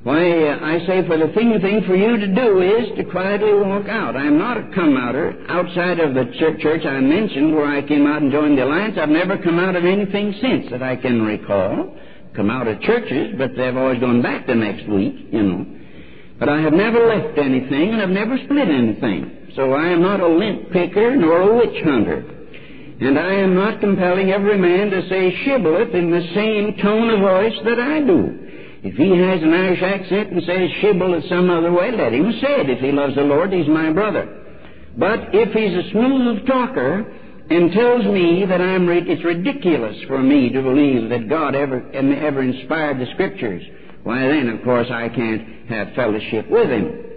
Why, 0.04 0.48
uh, 0.48 0.60
I 0.64 0.80
say 0.88 1.06
for 1.06 1.18
the 1.18 1.32
thing 1.34 1.54
thing 1.62 1.84
for 1.86 1.96
you 1.96 2.18
to 2.18 2.28
do 2.34 2.62
is 2.62 2.98
to 2.98 3.04
quietly 3.12 3.54
walk 3.54 3.88
out. 3.88 4.16
I'm 4.16 4.40
not 4.40 4.58
a 4.58 4.72
come 4.74 4.98
outer. 4.98 5.46
Outside 5.48 6.00
of 6.00 6.16
the 6.16 6.32
church 6.62 6.86
I 6.86 7.00
mentioned 7.02 7.54
where 7.54 7.68
I 7.68 7.86
came 7.86 8.08
out 8.08 8.22
and 8.22 8.32
joined 8.32 8.58
the 8.58 8.64
alliance, 8.64 8.98
I've 8.98 9.10
never 9.10 9.38
come 9.38 9.60
out 9.60 9.76
of 9.76 9.86
anything 9.86 10.34
since 10.42 10.72
that 10.72 10.82
I 10.82 10.96
can 10.96 11.22
recall 11.22 11.94
come 12.36 12.50
out 12.50 12.68
of 12.68 12.82
churches, 12.82 13.36
but 13.38 13.52
they've 13.56 13.76
always 13.76 14.00
gone 14.00 14.22
back 14.22 14.48
the 14.48 14.56
next 14.56 14.88
week, 14.88 15.28
you 15.32 15.44
know. 15.44 15.66
But 16.40 16.50
I 16.50 16.62
have 16.62 16.74
never 16.74 17.06
left 17.06 17.38
anything, 17.38 17.92
and 17.92 18.02
I've 18.02 18.10
never 18.10 18.38
split 18.46 18.68
anything. 18.68 19.52
So 19.56 19.74
I 19.74 19.90
am 19.90 20.02
not 20.02 20.20
a 20.22 20.28
lint 20.28 20.72
picker 20.72 21.16
nor 21.16 21.42
a 21.42 21.56
witch 21.58 21.84
hunter. 21.84 22.26
And 23.02 23.18
I 23.18 23.34
am 23.34 23.56
not 23.56 23.80
compelling 23.80 24.32
every 24.32 24.58
man 24.58 24.92
to 24.92 25.08
say 25.10 25.36
shibboleth 25.44 25.94
in 25.94 26.12
the 26.12 26.22
same 26.34 26.78
tone 26.82 27.10
of 27.10 27.20
voice 27.20 27.58
that 27.66 27.80
I 27.80 28.00
do. 28.02 28.38
If 28.84 28.96
he 28.96 29.10
has 29.18 29.42
an 29.44 29.54
Irish 29.54 29.82
accent 29.82 30.32
and 30.32 30.42
says 30.44 30.70
shibboleth 30.82 31.26
some 31.30 31.50
other 31.50 31.72
way, 31.72 31.92
let 31.92 32.14
him 32.14 32.32
say 32.42 32.62
it. 32.62 32.70
If 32.70 32.80
he 32.80 32.92
loves 32.92 33.16
the 33.16 33.22
Lord, 33.22 33.54
he's 33.54 33.68
my 33.68 33.92
brother. 33.92 34.38
But 34.98 35.34
if 35.34 35.54
he's 35.54 35.86
a 35.86 35.92
smooth 35.92 36.48
talker, 36.48 37.06
and 37.52 37.74
tells 37.74 38.06
me 38.06 38.46
that 38.48 38.62
I'm 38.62 38.88
it's 38.88 39.26
ridiculous 39.26 39.98
for 40.08 40.24
me 40.24 40.50
to 40.50 40.62
believe 40.62 41.10
that 41.10 41.28
God 41.28 41.54
ever 41.54 41.84
ever 41.92 42.42
inspired 42.42 42.98
the 42.98 43.12
Scriptures. 43.14 43.62
Why 44.04 44.22
then, 44.22 44.48
of 44.48 44.64
course, 44.64 44.88
I 44.90 45.10
can't 45.10 45.68
have 45.68 45.94
fellowship 45.94 46.50
with 46.50 46.70
Him. 46.70 47.12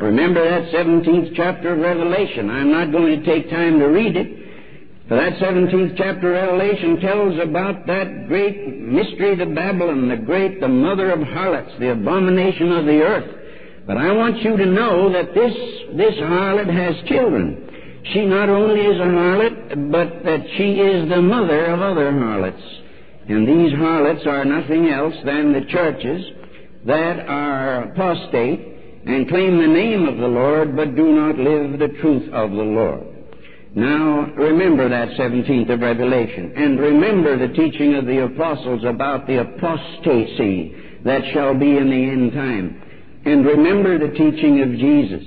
Remember 0.00 0.42
that 0.42 0.72
17th 0.72 1.36
chapter 1.36 1.74
of 1.74 1.78
Revelation. 1.78 2.50
I'm 2.50 2.72
not 2.72 2.90
going 2.90 3.22
to 3.22 3.24
take 3.24 3.50
time 3.50 3.78
to 3.78 3.86
read 3.86 4.16
it. 4.16 5.08
But 5.08 5.16
that 5.16 5.34
17th 5.34 5.96
chapter 5.96 6.34
of 6.34 6.58
Revelation 6.58 6.98
tells 6.98 7.38
about 7.38 7.86
that 7.86 8.26
great 8.26 8.66
mystery, 8.66 9.36
the 9.36 9.46
Babylon, 9.46 10.08
the 10.08 10.16
great, 10.16 10.60
the 10.60 10.66
mother 10.66 11.12
of 11.12 11.22
harlots, 11.22 11.70
the 11.78 11.92
abomination 11.92 12.72
of 12.72 12.84
the 12.84 13.00
earth. 13.00 13.38
But 13.86 13.96
I 13.96 14.10
want 14.10 14.42
you 14.42 14.56
to 14.56 14.66
know 14.66 15.12
that 15.12 15.34
this, 15.34 15.54
this 15.96 16.14
harlot 16.14 16.68
has 16.68 17.08
children. 17.08 17.61
She 18.04 18.24
not 18.26 18.48
only 18.48 18.80
is 18.80 19.00
a 19.00 19.04
harlot, 19.04 19.90
but 19.92 20.24
that 20.24 20.44
she 20.56 20.74
is 20.80 21.08
the 21.08 21.22
mother 21.22 21.66
of 21.66 21.80
other 21.80 22.10
harlots. 22.10 22.62
And 23.28 23.46
these 23.46 23.72
harlots 23.78 24.26
are 24.26 24.44
nothing 24.44 24.88
else 24.88 25.14
than 25.24 25.52
the 25.52 25.64
churches 25.70 26.24
that 26.84 27.20
are 27.28 27.84
apostate 27.84 28.60
and 29.06 29.28
claim 29.28 29.58
the 29.58 29.66
name 29.66 30.06
of 30.06 30.18
the 30.18 30.26
Lord, 30.26 30.76
but 30.76 30.96
do 30.96 31.12
not 31.12 31.38
live 31.38 31.78
the 31.78 31.96
truth 32.00 32.32
of 32.32 32.50
the 32.50 32.56
Lord. 32.56 33.06
Now, 33.74 34.26
remember 34.36 34.88
that 34.88 35.16
17th 35.18 35.70
of 35.72 35.80
Revelation, 35.80 36.52
and 36.56 36.78
remember 36.78 37.38
the 37.38 37.54
teaching 37.54 37.94
of 37.94 38.04
the 38.04 38.24
apostles 38.24 38.84
about 38.84 39.26
the 39.26 39.40
apostasy 39.40 40.74
that 41.04 41.22
shall 41.32 41.58
be 41.58 41.76
in 41.76 41.88
the 41.88 42.10
end 42.10 42.32
time. 42.32 42.82
And 43.24 43.46
remember 43.46 43.98
the 43.98 44.14
teaching 44.14 44.60
of 44.62 44.78
Jesus. 44.78 45.24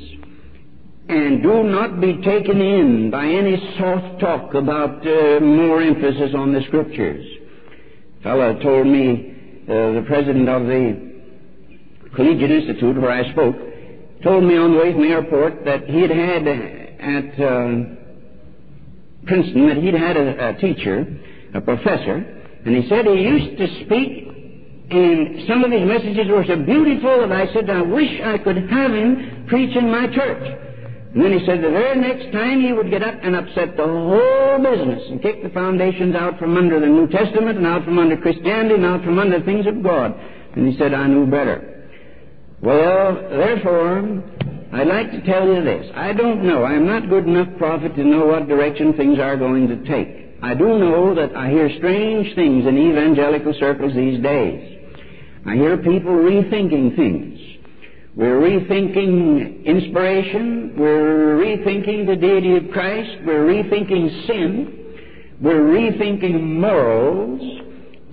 And 1.07 1.43
do 1.43 1.63
not 1.63 2.01
be 2.01 2.17
taken 2.23 2.59
in 2.59 3.11
by 3.11 3.25
any 3.25 3.75
soft 3.77 4.19
talk 4.19 4.53
about 4.55 5.05
uh, 5.05 5.39
more 5.39 5.81
emphasis 5.81 6.31
on 6.35 6.51
the 6.51 6.61
Scriptures. 6.67 7.25
A 8.19 8.23
fellow 8.23 8.59
told 8.59 8.87
me, 8.87 9.33
uh, 9.63 9.67
the 9.67 10.03
president 10.07 10.49
of 10.49 10.63
the 10.63 11.13
Collegiate 12.15 12.49
Institute 12.49 12.99
where 12.99 13.11
I 13.11 13.31
spoke, 13.31 13.55
told 14.23 14.45
me 14.45 14.57
on 14.57 14.71
the 14.73 14.79
way 14.79 14.93
from 14.93 15.01
the 15.03 15.09
airport 15.09 15.63
that 15.65 15.85
he 15.85 16.01
had 16.01 16.09
had 16.09 16.47
at 16.47 17.39
uh, 17.39 17.67
Princeton, 19.27 19.67
that 19.67 19.77
he'd 19.77 19.93
had 19.93 20.17
a, 20.17 20.49
a 20.49 20.53
teacher, 20.59 21.05
a 21.53 21.61
professor, 21.61 22.15
and 22.65 22.75
he 22.75 22.89
said 22.89 23.05
he 23.05 23.21
used 23.21 23.57
to 23.59 23.85
speak 23.85 24.25
and 24.89 25.47
some 25.47 25.63
of 25.63 25.71
his 25.71 25.81
messages 25.81 26.27
were 26.29 26.45
so 26.45 26.57
beautiful 26.57 27.27
that 27.27 27.31
I 27.31 27.51
said, 27.53 27.69
I 27.69 27.81
wish 27.81 28.21
I 28.23 28.37
could 28.37 28.57
have 28.69 28.91
him 28.91 29.45
preach 29.47 29.75
in 29.75 29.89
my 29.89 30.05
church. 30.13 30.64
And 31.15 31.23
then 31.23 31.31
he 31.31 31.45
said 31.45 31.63
the 31.63 31.69
very 31.69 31.97
next 31.97 32.33
time 32.33 32.59
he 32.59 32.73
would 32.73 32.89
get 32.89 33.01
up 33.01 33.15
and 33.23 33.37
upset 33.37 33.77
the 33.77 33.87
whole 33.87 34.59
business 34.59 35.01
and 35.09 35.21
kick 35.21 35.43
the 35.43 35.49
foundations 35.49 36.13
out 36.13 36.37
from 36.37 36.57
under 36.57 36.77
the 36.77 36.87
New 36.87 37.07
Testament 37.07 37.57
and 37.57 37.65
out 37.65 37.85
from 37.85 37.97
under 37.97 38.17
Christianity 38.17 38.75
and 38.75 38.85
out 38.85 39.01
from 39.01 39.17
under 39.17 39.41
things 39.41 39.65
of 39.65 39.81
God. 39.81 40.13
And 40.57 40.67
he 40.67 40.77
said, 40.77 40.93
I 40.93 41.07
knew 41.07 41.25
better. 41.25 41.87
Well, 42.61 43.15
therefore, 43.29 44.23
I'd 44.73 44.87
like 44.87 45.11
to 45.11 45.21
tell 45.21 45.47
you 45.47 45.63
this. 45.63 45.89
I 45.95 46.11
don't 46.11 46.43
know. 46.43 46.65
I'm 46.65 46.85
not 46.85 47.07
good 47.07 47.25
enough 47.25 47.47
prophet 47.57 47.95
to 47.95 48.03
know 48.03 48.25
what 48.25 48.49
direction 48.49 48.91
things 48.97 49.17
are 49.17 49.37
going 49.37 49.69
to 49.69 49.77
take. 49.87 50.35
I 50.43 50.53
do 50.53 50.77
know 50.77 51.15
that 51.15 51.33
I 51.33 51.49
hear 51.49 51.69
strange 51.77 52.35
things 52.35 52.67
in 52.67 52.77
evangelical 52.77 53.53
circles 53.57 53.93
these 53.95 54.21
days. 54.21 54.79
I 55.45 55.55
hear 55.55 55.77
people 55.77 56.11
rethinking 56.11 56.97
things. 56.97 57.34
We're 58.15 58.39
rethinking 58.39 59.65
inspiration. 59.65 60.75
We're 60.77 61.35
rethinking 61.35 62.07
the 62.07 62.15
deity 62.15 62.55
of 62.55 62.71
Christ. 62.71 63.11
We're 63.25 63.45
rethinking 63.45 64.25
sin. 64.25 65.37
We're 65.41 65.63
rethinking 65.63 66.41
morals. 66.41 67.41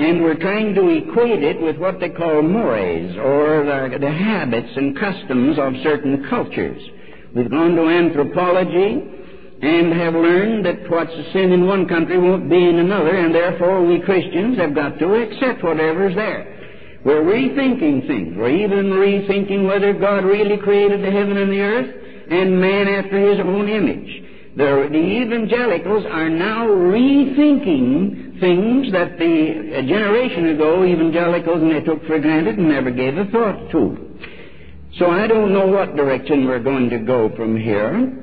And 0.01 0.23
we're 0.23 0.41
trying 0.41 0.75
to 0.75 0.89
equate 0.89 1.45
it 1.45 1.61
with 1.61 1.77
what 1.77 2.01
they 2.01 2.09
call 2.09 2.43
mores, 2.43 3.17
or 3.17 3.65
the, 3.65 3.99
the 4.01 4.11
habits 4.11 4.71
and 4.75 4.99
customs 4.99 5.57
of 5.61 5.75
certain 5.85 6.29
cultures. 6.29 6.83
We've 7.37 7.51
gone 7.51 7.77
to 7.77 7.83
anthropology 7.83 9.05
and 9.63 9.93
have 9.93 10.15
learned 10.15 10.67
that 10.67 10.91
what's 10.91 11.13
a 11.13 11.33
sin 11.33 11.53
in 11.53 11.67
one 11.67 11.87
country 11.87 12.19
won't 12.19 12.51
be 12.51 12.57
in 12.69 12.81
another, 12.81 13.15
and 13.15 13.33
therefore 13.33 13.87
we 13.87 14.01
Christians 14.01 14.59
have 14.59 14.75
got 14.75 14.99
to 14.99 15.15
accept 15.15 15.63
whatever's 15.63 16.17
there. 16.17 16.62
We're 17.05 17.23
rethinking 17.23 18.07
things. 18.07 18.37
We're 18.37 18.51
even 18.51 18.91
rethinking 18.93 19.67
whether 19.67 19.93
God 19.93 20.25
really 20.25 20.57
created 20.57 21.03
the 21.03 21.11
heaven 21.11 21.37
and 21.37 21.51
the 21.51 21.61
earth 21.61 22.03
and 22.31 22.61
man 22.61 22.89
after 22.89 23.19
his 23.31 23.41
own 23.41 23.69
image. 23.69 24.23
The, 24.57 24.89
the 24.91 24.99
evangelicals 24.99 26.05
are 26.07 26.29
now 26.29 26.67
rethinking 26.67 28.39
things 28.39 28.93
that 28.93 29.19
the 29.19 29.79
a 29.79 29.83
generation 29.83 30.49
ago 30.49 30.85
evangelicals 30.85 31.63
and 31.63 31.71
they 31.71 31.81
took 31.81 32.05
for 32.07 32.19
granted 32.19 32.59
and 32.59 32.69
never 32.69 32.91
gave 32.91 33.17
a 33.17 33.25
thought 33.27 33.71
to. 33.73 34.19
So 34.99 35.11
I 35.11 35.27
don't 35.27 35.53
know 35.53 35.67
what 35.67 35.97
direction 35.97 36.47
we're 36.47 36.63
going 36.63 36.91
to 36.91 36.99
go 36.99 37.35
from 37.35 37.57
here. 37.57 38.19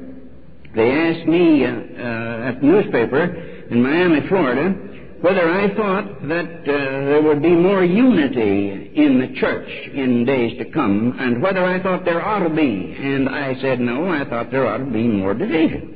They 0.75 0.91
asked 0.91 1.27
me 1.27 1.65
uh, 1.65 1.69
uh, 1.69 2.49
at 2.49 2.61
the 2.61 2.65
newspaper 2.65 3.23
in 3.71 3.81
Miami, 3.81 4.27
Florida, 4.27 4.88
whether 5.21 5.49
I 5.49 5.75
thought 5.75 6.27
that 6.27 6.61
uh, 6.61 6.65
there 6.65 7.21
would 7.21 7.41
be 7.41 7.55
more 7.55 7.83
unity 7.83 8.91
in 8.95 9.19
the 9.19 9.39
church 9.39 9.69
in 9.93 10.25
days 10.25 10.57
to 10.59 10.65
come, 10.71 11.15
and 11.19 11.41
whether 11.41 11.63
I 11.65 11.81
thought 11.83 12.05
there 12.05 12.25
ought 12.25 12.47
to 12.47 12.49
be. 12.49 12.95
And 12.97 13.27
I 13.27 13.59
said 13.61 13.79
no, 13.79 14.09
I 14.09 14.23
thought 14.29 14.49
there 14.51 14.65
ought 14.65 14.77
to 14.77 14.85
be 14.85 15.07
more 15.07 15.33
division. 15.33 15.95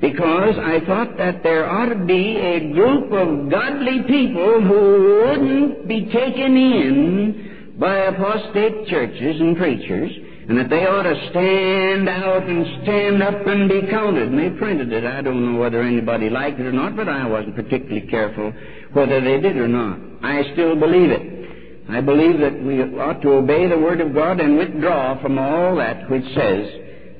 Because 0.00 0.54
I 0.58 0.80
thought 0.86 1.16
that 1.16 1.42
there 1.42 1.68
ought 1.68 1.88
to 1.88 2.04
be 2.04 2.36
a 2.36 2.72
group 2.72 3.12
of 3.12 3.50
godly 3.50 4.02
people 4.06 4.60
who 4.60 5.24
wouldn't 5.24 5.88
be 5.88 6.04
taken 6.12 6.56
in 6.56 7.74
by 7.80 7.96
apostate 7.96 8.86
churches 8.88 9.40
and 9.40 9.56
preachers, 9.56 10.12
and 10.48 10.58
that 10.58 10.70
they 10.70 10.86
ought 10.86 11.02
to 11.02 11.28
stand 11.30 12.08
out 12.08 12.44
and 12.44 12.82
stand 12.84 13.22
up 13.22 13.46
and 13.46 13.68
be 13.68 13.82
counted. 13.90 14.28
And 14.28 14.38
they 14.38 14.56
printed 14.56 14.92
it. 14.92 15.04
I 15.04 15.20
don't 15.20 15.44
know 15.44 15.58
whether 15.58 15.82
anybody 15.82 16.30
liked 16.30 16.60
it 16.60 16.66
or 16.66 16.72
not, 16.72 16.94
but 16.94 17.08
I 17.08 17.26
wasn't 17.26 17.56
particularly 17.56 18.06
careful 18.08 18.52
whether 18.92 19.20
they 19.20 19.40
did 19.40 19.56
or 19.56 19.66
not. 19.66 19.98
I 20.22 20.52
still 20.52 20.76
believe 20.76 21.10
it. 21.10 21.90
I 21.90 22.00
believe 22.00 22.38
that 22.40 22.62
we 22.62 22.82
ought 22.98 23.22
to 23.22 23.32
obey 23.32 23.68
the 23.68 23.78
Word 23.78 24.00
of 24.00 24.14
God 24.14 24.40
and 24.40 24.56
withdraw 24.56 25.20
from 25.20 25.38
all 25.38 25.76
that 25.76 26.10
which 26.10 26.24
says 26.34 26.68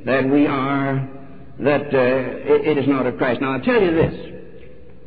that 0.05 0.29
we 0.29 0.47
are, 0.47 1.09
that 1.61 1.87
uh, 1.87 1.99
it, 1.99 2.67
it 2.67 2.79
is 2.79 2.89
not 2.89 3.07
of 3.07 3.17
Christ. 3.17 3.41
Now, 3.41 3.55
I'll 3.55 3.61
tell 3.61 3.81
you 3.81 3.93
this 3.93 4.36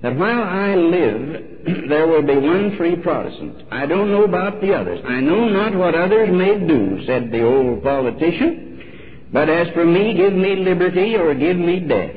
that 0.02 0.16
while 0.16 0.44
I 0.44 0.76
live, 0.76 1.46
there 1.90 2.08
will 2.08 2.22
be 2.22 2.38
one 2.38 2.78
free 2.78 2.96
Protestant. 2.96 3.64
I 3.72 3.86
don't 3.86 4.12
know 4.12 4.24
about 4.24 4.62
the 4.62 4.74
others. 4.74 5.00
I 5.06 5.20
know 5.20 5.50
not 5.50 5.76
what 5.76 5.96
others 5.96 6.30
may 6.32 6.60
do, 6.66 7.06
said 7.06 7.32
the 7.32 7.44
old 7.44 7.84
politician. 7.84 9.28
But 9.32 9.50
as 9.50 9.68
for 9.74 9.86
me, 9.86 10.16
give 10.16 10.34
me 10.34 10.56
liberty 10.56 11.16
or 11.16 11.36
give 11.36 11.58
me 11.58 11.82
death. 11.82 12.16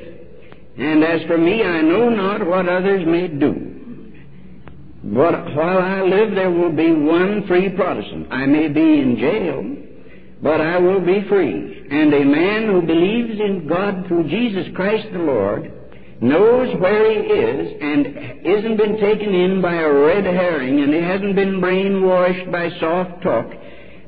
And 0.79 1.05
as 1.05 1.27
for 1.27 1.37
me, 1.37 1.63
I 1.63 1.83
know 1.83 2.09
not 2.09 2.47
what 2.47 2.69
others 2.69 3.07
may 3.07 3.29
do. 3.29 3.69
But 5.05 5.55
while 5.55 5.79
I 5.79 6.03
live, 6.03 6.35
there 6.35 6.51
will 6.51 6.73
be 6.73 6.93
one 6.93 7.47
free 7.49 7.69
Protestant. 7.71 8.29
I 8.33 8.47
may 8.47 8.69
be 8.69 8.81
in 8.81 9.17
jail, 9.19 9.77
but 10.41 10.61
I 10.61 10.79
will 10.79 11.01
be 11.01 11.27
free. 11.29 11.87
And 11.91 12.15
a 12.15 12.25
man 12.25 12.69
who 12.69 12.83
believes 12.83 13.39
in 13.41 13.67
God 13.69 14.07
through 14.07 14.29
Jesus 14.29 14.69
Christ 14.75 15.09
the 15.13 15.19
Lord 15.19 15.82
knows 16.23 16.75
where 16.81 17.11
he 17.11 17.19
is 17.19 17.77
and 17.81 18.07
isn't 18.47 18.77
been 18.77 18.99
taken 19.01 19.35
in 19.35 19.61
by 19.61 19.75
a 19.75 19.93
red 19.93 20.25
herring 20.25 20.81
and 20.81 20.95
he 20.95 21.01
hasn't 21.01 21.35
been 21.35 21.61
brainwashed 21.61 22.51
by 22.51 22.71
soft 22.79 23.23
talk 23.23 23.53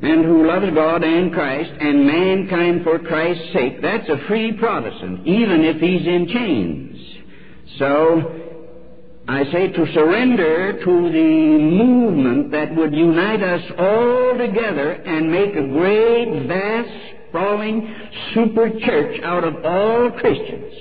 and 0.01 0.25
who 0.25 0.47
loves 0.47 0.67
God 0.75 1.03
and 1.03 1.33
Christ 1.33 1.71
and 1.81 2.07
mankind 2.07 2.85
for 2.85 2.99
Christ's 3.01 3.53
sake, 3.53 3.83
that's 3.83 4.09
a 4.09 4.27
free 4.29 4.53
Protestant, 4.53 5.27
even 5.27 5.65
if 5.65 5.81
he's 5.81 6.07
in 6.07 6.29
chains. 6.29 7.01
So, 7.79 8.41
I 9.27 9.45
say 9.51 9.69
to 9.73 9.93
surrender 9.95 10.85
to 10.85 11.11
the 11.11 11.59
movement 11.59 12.51
that 12.53 12.77
would 12.77 12.93
unite 12.93 13.43
us 13.43 13.63
all 13.79 14.37
together 14.37 14.93
and 14.93 15.33
make 15.33 15.57
a 15.57 15.67
great, 15.69 16.47
vast, 16.47 16.91
sprawling 17.29 17.95
super 18.35 18.69
church 18.69 19.21
out 19.25 19.43
of 19.43 19.65
all 19.65 20.11
Christians 20.21 20.74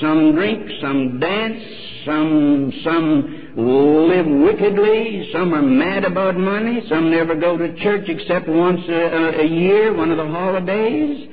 some 0.00 0.32
drink, 0.32 0.70
some 0.80 1.20
dance, 1.20 1.62
some, 2.06 2.72
some 2.82 3.52
live 3.56 4.26
wickedly, 4.26 5.28
some 5.32 5.52
are 5.52 5.62
mad 5.62 6.04
about 6.04 6.36
money, 6.36 6.82
some 6.88 7.10
never 7.10 7.34
go 7.34 7.56
to 7.56 7.74
church 7.82 8.08
except 8.08 8.48
once 8.48 8.80
a, 8.88 9.40
a 9.42 9.46
year, 9.46 9.94
one 9.94 10.10
of 10.10 10.16
the 10.16 10.26
holidays, 10.26 11.28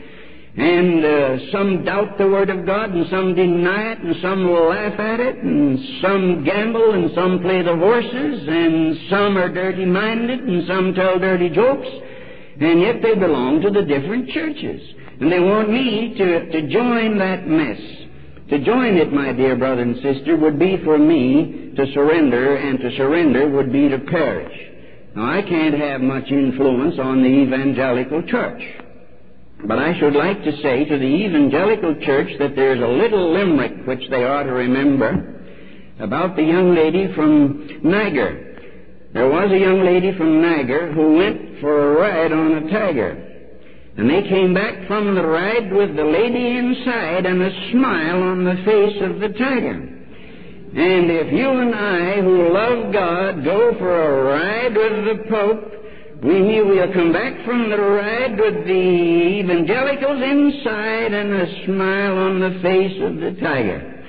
and 0.58 1.06
uh, 1.06 1.52
some 1.52 1.86
doubt 1.86 2.18
the 2.18 2.28
Word 2.28 2.50
of 2.50 2.66
God, 2.66 2.92
and 2.92 3.08
some 3.10 3.34
deny 3.34 3.94
it, 3.94 4.00
and 4.00 4.16
some 4.22 4.52
laugh 4.52 5.00
at 5.00 5.20
it, 5.22 5.38
and 5.38 5.80
some 6.02 6.44
gamble, 6.44 6.94
and 6.94 7.12
some 7.16 7.40
play 7.42 7.62
the 7.62 7.78
horses, 7.78 8.48
and 8.48 8.98
some 9.10 9.38
are 9.38 9.54
dirty-minded, 9.54 10.40
and 10.42 10.68
some 10.68 10.94
tell 10.94 11.18
dirty 11.18 11.50
jokes, 11.50 11.88
and 12.60 12.82
yet 12.82 13.02
they 13.02 13.16
belong 13.16 13.62
to 13.62 13.70
the 13.70 13.84
different 13.84 14.30
churches. 14.30 14.82
And 15.22 15.32
they 15.32 15.40
want 15.40 15.70
me 15.70 16.14
to, 16.18 16.52
to 16.52 16.68
join 16.70 17.18
that 17.20 17.48
mess. 17.48 17.80
To 18.50 18.58
join 18.66 18.98
it, 18.98 19.14
my 19.14 19.32
dear 19.32 19.56
brother 19.56 19.84
and 19.84 19.96
sister, 20.02 20.36
would 20.36 20.58
be 20.58 20.78
for 20.84 20.98
me 20.98 21.72
to 21.76 21.86
surrender, 21.94 22.56
and 22.56 22.80
to 22.80 22.96
surrender 22.98 23.48
would 23.48 23.72
be 23.72 23.90
to 23.90 24.00
perish. 24.00 24.58
Now, 25.16 25.32
I 25.32 25.42
can't 25.44 25.76
have 25.76 26.02
much 26.02 26.32
influence 26.32 26.96
on 27.00 27.22
the 27.22 27.30
evangelical 27.30 28.24
church. 28.24 28.62
But 29.66 29.78
I 29.78 30.00
should 30.00 30.16
like 30.16 30.44
to 30.44 30.52
say 30.64 30.86
to 30.86 30.98
the 30.98 31.06
evangelical 31.06 31.96
church 32.02 32.30
that 32.40 32.56
there's 32.56 32.82
a 32.82 32.88
little 32.88 33.34
limerick 33.34 33.86
which 33.86 34.10
they 34.10 34.24
ought 34.24 34.44
to 34.44 34.54
remember 34.54 35.36
about 36.00 36.36
the 36.36 36.44
young 36.44 36.74
lady 36.74 37.14
from 37.14 37.82
Niger. 37.84 38.46
There 39.14 39.30
was 39.30 39.52
a 39.52 39.58
young 39.60 39.84
lady 39.84 40.16
from 40.18 40.42
Niger 40.42 40.92
who 40.94 41.16
went 41.18 41.60
for 41.60 41.92
a 41.92 42.00
ride 42.00 42.32
on 42.32 42.54
a 42.54 42.72
tiger. 42.72 43.29
And 44.00 44.10
they 44.10 44.24
came 44.30 44.54
back 44.54 44.88
from 44.88 45.14
the 45.14 45.28
ride 45.28 45.74
with 45.74 45.94
the 45.98 46.06
lady 46.06 46.56
inside 46.56 47.26
and 47.26 47.42
a 47.42 47.72
smile 47.72 48.24
on 48.24 48.46
the 48.46 48.56
face 48.64 48.96
of 49.04 49.20
the 49.20 49.28
tiger. 49.28 49.76
And 49.76 51.12
if 51.12 51.34
you 51.34 51.50
and 51.50 51.76
I, 51.76 52.22
who 52.22 52.48
love 52.54 52.94
God, 52.94 53.44
go 53.44 53.76
for 53.78 53.92
a 53.92 54.24
ride 54.24 54.74
with 54.74 55.04
the 55.04 55.24
Pope, 55.30 56.24
we 56.24 56.62
will 56.62 56.94
come 56.94 57.12
back 57.12 57.44
from 57.44 57.70
the 57.70 57.78
ride 57.78 58.40
with 58.40 58.66
the 58.66 59.44
evangelicals 59.44 60.24
inside 60.24 61.12
and 61.12 61.34
a 61.34 61.66
smile 61.66 62.18
on 62.20 62.40
the 62.40 62.58
face 62.62 63.02
of 63.04 63.16
the 63.18 63.36
tiger. 63.42 64.00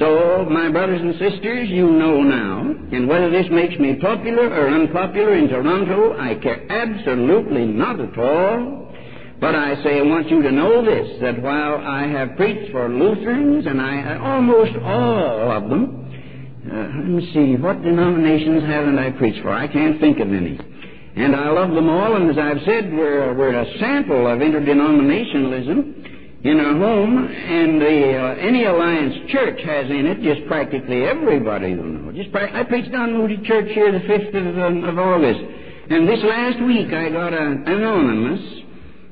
So, 0.00 0.44
my 0.50 0.72
brothers 0.72 1.02
and 1.02 1.14
sisters, 1.14 1.68
you 1.68 1.88
know 1.88 2.20
now, 2.20 2.62
and 2.90 3.06
whether 3.06 3.30
this 3.30 3.46
makes 3.52 3.78
me 3.78 3.94
popular 3.94 4.50
or 4.50 4.70
unpopular 4.70 5.34
in 5.36 5.46
Toronto, 5.46 6.18
I 6.18 6.34
care 6.34 6.66
absolutely 6.68 7.66
not 7.66 8.00
at 8.00 8.18
all. 8.18 8.89
But 9.40 9.54
I 9.54 9.82
say, 9.82 9.98
I 9.98 10.02
want 10.02 10.28
you 10.28 10.42
to 10.42 10.52
know 10.52 10.84
this, 10.84 11.18
that 11.22 11.40
while 11.40 11.76
I 11.78 12.06
have 12.06 12.36
preached 12.36 12.70
for 12.72 12.90
Lutherans, 12.90 13.66
and 13.66 13.80
I, 13.80 14.18
almost 14.18 14.76
all 14.84 15.50
of 15.50 15.70
them, 15.70 15.96
uh, 16.70 16.76
let 16.76 17.08
me 17.08 17.32
see, 17.32 17.56
what 17.56 17.80
denominations 17.82 18.62
haven't 18.64 18.98
I 18.98 19.10
preached 19.12 19.40
for? 19.42 19.48
I 19.50 19.66
can't 19.66 19.98
think 19.98 20.20
of 20.20 20.28
any. 20.28 20.60
And 21.16 21.34
I 21.34 21.48
love 21.50 21.70
them 21.74 21.88
all, 21.88 22.16
and 22.16 22.28
as 22.30 22.36
I've 22.36 22.62
said, 22.66 22.92
we're, 22.92 23.32
we're 23.34 23.58
a 23.58 23.78
sample 23.78 24.26
of 24.26 24.40
interdenominationalism 24.40 26.44
in 26.44 26.60
our 26.60 26.78
home, 26.78 27.26
and 27.26 27.80
the, 27.80 28.16
uh, 28.16 28.34
any 28.46 28.64
Alliance 28.64 29.14
Church 29.30 29.60
has 29.62 29.90
in 29.90 30.06
it 30.06 30.20
just 30.20 30.46
practically 30.48 31.04
everybody 31.04 31.70
you 31.70 31.76
know. 31.76 32.12
Just 32.12 32.30
pra- 32.30 32.52
I 32.52 32.62
preached 32.64 32.92
down 32.92 33.14
Moody 33.14 33.38
Church 33.44 33.70
here 33.72 33.90
the 33.90 34.00
5th 34.00 34.34
of, 34.34 34.58
um, 34.58 34.84
of 34.84 34.98
August, 34.98 35.40
and 35.88 36.06
this 36.06 36.22
last 36.24 36.60
week 36.62 36.92
I 36.92 37.08
got 37.10 37.32
an 37.32 37.64
anonymous 37.66 38.59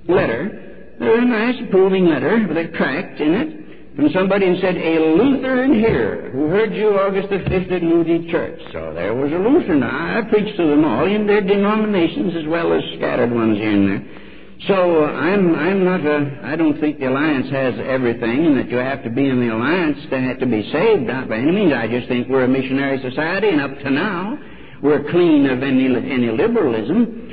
letter, 0.08 0.96
a 1.00 1.24
nice 1.24 1.54
approving 1.68 2.06
letter 2.06 2.46
with 2.48 2.56
a 2.56 2.68
tract 2.76 3.20
in 3.20 3.34
it, 3.34 3.58
from 3.96 4.10
somebody 4.14 4.46
and 4.46 4.58
said, 4.60 4.76
a 4.76 4.98
Lutheran 5.16 5.74
here 5.74 6.30
who 6.30 6.46
heard 6.46 6.72
you 6.72 6.90
August 6.90 7.30
the 7.30 7.38
5th 7.38 7.72
at 7.72 7.82
Moody 7.82 8.30
Church. 8.30 8.60
So 8.72 8.94
there 8.94 9.12
was 9.12 9.32
a 9.32 9.36
Lutheran. 9.36 9.82
I 9.82 10.22
preached 10.30 10.56
to 10.56 10.66
them 10.68 10.84
all 10.84 11.04
in 11.06 11.26
their 11.26 11.40
denominations 11.40 12.36
as 12.36 12.46
well 12.46 12.72
as 12.72 12.82
scattered 12.96 13.32
ones 13.32 13.58
here 13.58 13.72
and 13.72 13.88
there. 13.88 14.18
So 14.66 15.04
uh, 15.04 15.06
I'm 15.06 15.54
I'm 15.54 15.84
not 15.84 16.04
a 16.04 16.40
I 16.42 16.56
don't 16.56 16.80
think 16.80 16.98
the 16.98 17.06
alliance 17.06 17.48
has 17.50 17.74
everything, 17.78 18.46
and 18.46 18.58
that 18.58 18.68
you 18.68 18.76
have 18.76 19.04
to 19.04 19.10
be 19.10 19.28
in 19.28 19.38
the 19.38 19.54
alliance 19.54 19.98
to 20.10 20.20
have 20.20 20.40
to 20.40 20.46
be 20.46 20.68
saved. 20.72 21.02
Not 21.02 21.28
by 21.28 21.38
any 21.38 21.52
means. 21.52 21.72
I 21.72 21.86
just 21.86 22.08
think 22.08 22.28
we're 22.28 22.42
a 22.42 22.48
missionary 22.48 23.00
society, 23.00 23.48
and 23.48 23.60
up 23.60 23.78
to 23.78 23.90
now 23.90 24.36
we're 24.82 25.08
clean 25.10 25.46
of 25.46 25.62
any 25.62 25.86
any 25.86 26.30
liberalism. 26.30 27.27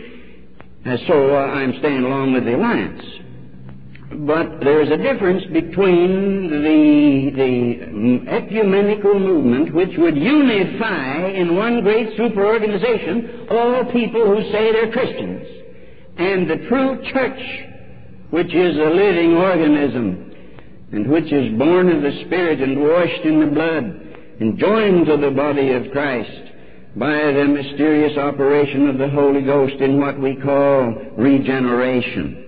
Uh, 0.86 0.98
so 1.08 1.36
uh, 1.36 1.40
I'm 1.40 1.74
staying 1.80 2.04
along 2.04 2.34
with 2.34 2.46
the 2.46 2.56
alliance. 2.56 3.02
But 4.20 4.60
there 4.64 4.82
is 4.82 4.92
a 4.92 4.98
difference 4.98 5.44
between 5.52 6.50
the, 6.52 7.32
the 7.36 8.32
ecumenical 8.32 9.20
movement, 9.20 9.74
which 9.74 9.98
would 9.98 10.16
unify 10.16 11.28
in 11.30 11.56
one 11.56 11.82
great 11.82 12.16
superorganization 12.18 13.52
all 13.52 13.92
people 13.92 14.28
who 14.28 14.44
say 14.52 14.72
they're 14.72 14.92
Christians, 14.92 15.48
and 16.18 16.48
the 16.48 16.68
true 16.70 17.02
church, 17.12 17.42
which 18.30 18.54
is 18.54 18.78
a 18.78 18.90
living 18.90 19.34
organism, 19.34 20.36
and 20.92 21.10
which 21.10 21.32
is 21.34 21.58
born 21.58 21.90
of 21.90 22.04
the 22.04 22.26
Spirit 22.26 22.62
and 22.62 22.80
washed 22.80 23.26
in 23.26 23.40
the 23.40 23.48
blood, 23.48 23.86
and 24.40 24.60
joined 24.60 25.08
to 25.08 25.18
the 25.18 25.32
body 25.32 25.72
of 25.72 25.92
Christ 25.92 26.45
by 26.96 27.32
the 27.32 27.46
mysterious 27.46 28.18
operation 28.18 28.88
of 28.88 28.98
the 28.98 29.10
Holy 29.10 29.42
Ghost 29.42 29.76
in 29.82 30.00
what 30.00 30.20
we 30.20 30.36
call 30.36 30.94
regeneration. 31.18 32.42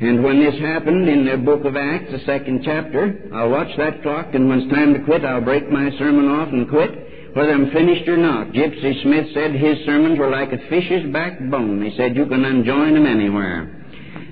And 0.00 0.22
when 0.22 0.40
this 0.40 0.58
happened 0.60 1.08
in 1.08 1.26
the 1.26 1.36
book 1.36 1.64
of 1.64 1.76
Acts, 1.76 2.12
the 2.12 2.24
second 2.24 2.62
chapter, 2.64 3.28
I'll 3.34 3.50
watch 3.50 3.68
that 3.76 4.02
clock, 4.02 4.32
and 4.32 4.48
when 4.48 4.60
it's 4.60 4.72
time 4.72 4.94
to 4.94 5.04
quit, 5.04 5.24
I'll 5.24 5.40
break 5.40 5.68
my 5.68 5.90
sermon 5.98 6.28
off 6.28 6.48
and 6.48 6.68
quit, 6.70 7.34
whether 7.34 7.52
I'm 7.52 7.70
finished 7.70 8.08
or 8.08 8.16
not. 8.16 8.48
Gypsy 8.48 9.02
Smith 9.02 9.26
said 9.34 9.52
his 9.52 9.84
sermons 9.84 10.18
were 10.18 10.30
like 10.30 10.52
a 10.52 10.68
fish's 10.70 11.12
backbone. 11.12 11.82
He 11.82 11.96
said 11.96 12.16
you 12.16 12.26
can 12.26 12.44
unjoin 12.44 12.94
them 12.94 13.06
anywhere. 13.06 13.76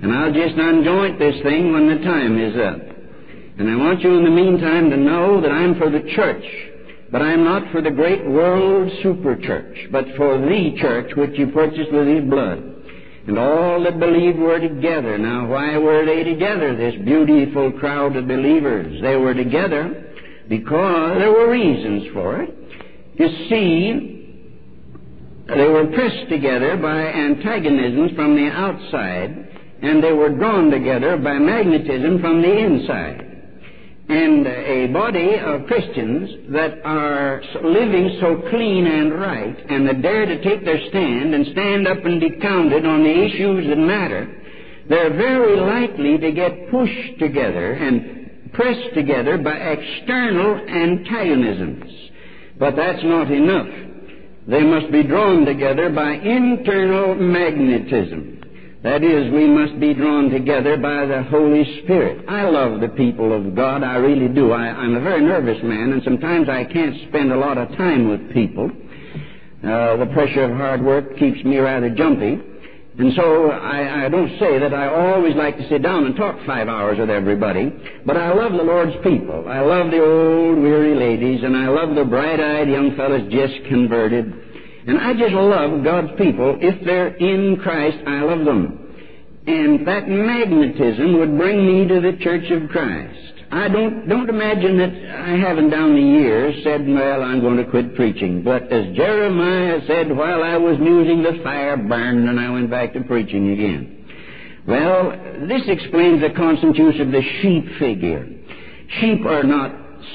And 0.03 0.13
I'll 0.13 0.33
just 0.33 0.55
unjoint 0.57 1.19
this 1.19 1.43
thing 1.43 1.73
when 1.73 1.89
the 1.89 2.05
time 2.05 2.39
is 2.39 2.55
up. 2.57 2.81
And 3.59 3.69
I 3.69 3.77
want 3.77 4.01
you 4.03 4.17
in 4.17 4.25
the 4.25 4.31
meantime 4.31 4.89
to 4.91 4.97
know 4.97 5.41
that 5.41 5.51
I'm 5.51 5.75
for 5.75 5.91
the 5.91 6.09
church. 6.15 6.47
But 7.11 7.23
I'm 7.23 7.43
not 7.43 7.73
for 7.73 7.81
the 7.81 7.91
great 7.91 8.27
world 8.27 8.93
super 9.03 9.35
church, 9.37 9.89
but 9.91 10.05
for 10.17 10.39
the 10.39 10.75
church 10.79 11.17
which 11.17 11.39
you 11.39 11.47
purchased 11.49 11.91
with 11.91 12.07
his 12.07 12.25
blood. 12.29 12.63
And 13.27 13.39
all 13.39 13.83
that 13.85 13.99
believed 13.99 14.39
were 14.39 14.61
together. 14.61 15.17
Now, 15.17 15.49
why 15.49 15.77
were 15.79 16.05
they 16.05 16.23
together, 16.25 16.77
this 16.77 16.95
beautiful 17.05 17.73
crowd 17.73 18.17
of 18.17 18.29
believers? 18.29 19.01
They 19.01 19.17
were 19.17 19.35
together 19.35 20.13
because 20.49 21.19
there 21.19 21.33
were 21.33 21.51
reasons 21.51 22.13
for 22.13 22.43
it. 22.43 22.55
You 23.15 23.29
see, 23.49 24.15
they 25.49 25.69
were 25.69 25.87
pressed 25.87 26.29
together 26.29 26.77
by 26.77 27.01
antagonisms 27.01 28.13
from 28.17 28.35
the 28.35 28.49
outside, 28.49 29.49
and 29.83 30.03
they 30.03 30.13
were 30.13 30.31
drawn 30.31 30.71
together 30.71 31.17
by 31.17 31.39
magnetism 31.39 32.21
from 32.21 32.43
the 32.43 32.57
inside 32.57 33.28
and 34.09 34.47
a 34.47 34.87
body 34.87 35.37
of 35.39 35.67
Christians 35.67 36.51
that 36.51 36.81
are 36.85 37.43
living 37.63 38.17
so 38.21 38.43
clean 38.49 38.87
and 38.87 39.13
right 39.13 39.57
and 39.69 39.87
that 39.87 40.01
dare 40.01 40.25
to 40.25 40.43
take 40.43 40.65
their 40.65 40.81
stand 40.89 41.35
and 41.35 41.47
stand 41.53 41.87
up 41.87 42.05
and 42.05 42.19
be 42.19 42.31
counted 42.41 42.87
on 42.87 43.03
the 43.03 43.25
issues 43.25 43.69
that 43.69 43.77
matter, 43.77 44.35
they're 44.89 45.15
very 45.15 45.61
likely 45.61 46.17
to 46.17 46.33
get 46.33 46.71
pushed 46.71 47.19
together 47.19 47.73
and 47.75 48.53
pressed 48.55 48.95
together 48.95 49.37
by 49.37 49.53
external 49.53 50.57
antagonisms. 50.57 51.93
But 52.59 52.77
that's 52.77 53.05
not 53.05 53.31
enough. 53.31 53.69
They 54.49 54.63
must 54.63 54.91
be 54.91 55.03
drawn 55.03 55.45
together 55.45 55.91
by 55.91 56.13
internal 56.13 57.15
magnetism. 57.15 58.38
That 58.83 59.03
is, 59.03 59.33
we 59.33 59.49
must 59.49 59.81
be 59.81 59.93
drawn 59.93 60.31
together 60.31 60.77
by 60.77 61.05
the 61.05 61.25
Holy 61.25 61.83
Spirit. 61.83 62.25
I 62.29 62.49
love 62.49 62.81
the 62.81 62.89
people 62.89 63.33
of 63.33 63.57
God, 63.57 63.83
I 63.83 63.97
really 63.97 64.29
do. 64.33 64.53
I, 64.53 64.69
am 64.69 64.95
a 64.95 65.01
very 65.01 65.21
nervous 65.21 65.59
man, 65.65 65.93
and 65.93 66.03
sometimes 66.05 66.49
I 66.49 66.65
can't 66.65 66.95
spend 67.09 67.33
a 67.33 67.37
lot 67.37 67.59
of 67.59 67.69
time 67.77 68.09
with 68.09 68.33
people. 68.33 68.71
Uh, 69.65 69.97
the 69.97 70.09
pressure 70.15 70.45
of 70.45 70.57
hard 70.57 70.85
work 70.85 71.19
keeps 71.19 71.43
me 71.45 71.59
rather 71.59 71.91
jumpy. 71.91 72.39
And 72.99 73.13
so 73.15 73.51
I, 73.51 74.07
I 74.07 74.09
don't 74.09 74.39
say 74.39 74.61
that 74.61 74.73
I 74.73 74.89
always 74.89 75.35
like 75.35 75.57
to 75.59 75.69
sit 75.69 75.83
down 75.83 76.07
and 76.07 76.15
talk 76.15 76.37
five 76.47 76.69
hours 76.69 76.99
with 76.99 77.11
everybody, 77.11 77.73
but 78.07 78.17
I 78.17 78.33
love 78.33 78.53
the 78.53 78.63
Lord's 78.63 78.97
people. 79.03 79.49
I 79.49 79.61
love 79.61 79.91
the 79.91 80.01
old 80.01 80.59
weary 80.59 80.95
ladies, 80.95 81.43
and 81.43 81.57
I 81.57 81.69
love 81.69 81.97
the 81.97 82.05
bright-eyed 82.05 82.69
young 82.69 82.97
fellows 82.97 83.23
just 83.31 83.55
converted. 83.69 84.48
And 84.87 84.99
I 84.99 85.13
just 85.13 85.35
love 85.35 85.85
God's 85.85 86.13
people. 86.19 86.57
If 86.61 86.85
they're 86.85 87.15
in 87.17 87.57
Christ, 87.63 87.99
I 88.07 88.23
love 88.23 88.45
them. 88.45 88.85
And 89.47 89.87
that 89.87 90.09
magnetism 90.09 91.19
would 91.19 91.37
bring 91.37 91.67
me 91.67 91.89
to 91.89 92.01
the 92.01 92.19
Church 92.23 92.51
of 92.51 92.69
Christ. 92.71 93.29
I 93.51 93.69
don't, 93.69 94.07
don't 94.07 94.29
imagine 94.29 94.77
that 94.77 94.93
I 95.25 95.39
haven't 95.39 95.71
down 95.71 95.95
the 95.95 96.03
years 96.03 96.63
said, 96.63 96.87
well, 96.87 97.23
I'm 97.23 97.41
going 97.41 97.57
to 97.57 97.65
quit 97.65 97.95
preaching. 97.97 98.43
But 98.43 98.71
as 98.71 98.95
Jeremiah 98.95 99.81
said, 99.87 100.15
while 100.15 100.43
I 100.43 100.59
was 100.59 100.79
musing, 100.79 101.23
the 101.23 101.43
fire 101.43 101.79
burned 101.79 102.29
and 102.29 102.39
I 102.39 102.51
went 102.51 102.69
back 102.69 102.93
to 102.93 103.01
preaching 103.01 103.53
again. 103.53 104.05
Well, 104.67 105.13
this 105.49 105.63
explains 105.67 106.21
the 106.21 106.35
constant 106.37 106.77
use 106.77 107.01
of 107.01 107.11
the 107.11 107.23
sheep 107.41 107.79
figure. 107.79 108.29
Sheep 109.01 109.25
are 109.25 109.45
not 109.45 109.75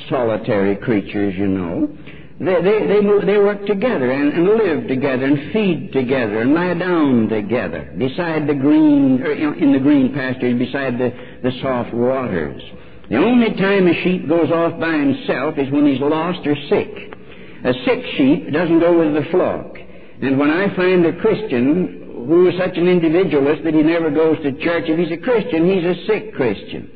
solitary 0.10 0.76
creatures, 0.76 1.34
you 1.36 1.48
know. 1.48 1.98
They, 2.44 2.62
they, 2.62 2.88
they, 2.88 3.26
they 3.26 3.38
work 3.38 3.66
together 3.66 4.12
and, 4.12 4.34
and 4.34 4.46
live 4.46 4.88
together 4.88 5.26
and 5.26 5.54
feed 5.54 5.94
together 5.94 6.42
and 6.42 6.54
lie 6.54 6.74
down 6.74 7.30
together 7.30 7.94
beside 7.98 8.48
the 8.48 8.54
green, 8.54 9.22
er, 9.22 9.32
or, 9.32 9.36
know, 9.36 9.54
in 9.54 9.72
the 9.72 9.80
green 9.80 10.14
pastures, 10.14 10.60
beside 10.60 10.98
the, 10.98 11.12
the 11.42 11.52
soft 11.62 11.94
waters. 11.94 12.62
The 13.10 13.16
only 13.16 13.56
time 13.56 13.88
a 13.88 13.94
sheep 14.04 14.28
goes 14.28 14.52
off 14.52 14.78
by 14.80 14.92
himself 14.92 15.58
is 15.58 15.72
when 15.72 15.86
he's 15.86 16.02
lost 16.02 16.46
or 16.46 16.56
sick. 16.68 17.14
A 17.64 17.74
sick 17.86 18.04
sheep 18.18 18.52
doesn't 18.52 18.80
go 18.80 18.98
with 18.98 19.14
the 19.14 19.30
flock. 19.32 19.78
And 20.22 20.38
when 20.38 20.50
I 20.50 20.76
find 20.76 21.06
a 21.06 21.16
Christian 21.22 22.26
who 22.28 22.50
is 22.50 22.56
such 22.58 22.78
an 22.78 22.90
individualist 22.90 23.64
that 23.64 23.74
he 23.74 23.84
never 23.84 24.10
goes 24.10 24.38
to 24.44 24.52
church, 24.60 24.86
if 24.88 25.00
he's 25.00 25.18
a 25.18 25.22
Christian, 25.22 25.70
he's 25.70 25.86
a 25.86 26.06
sick 26.08 26.34
Christian. 26.34 26.92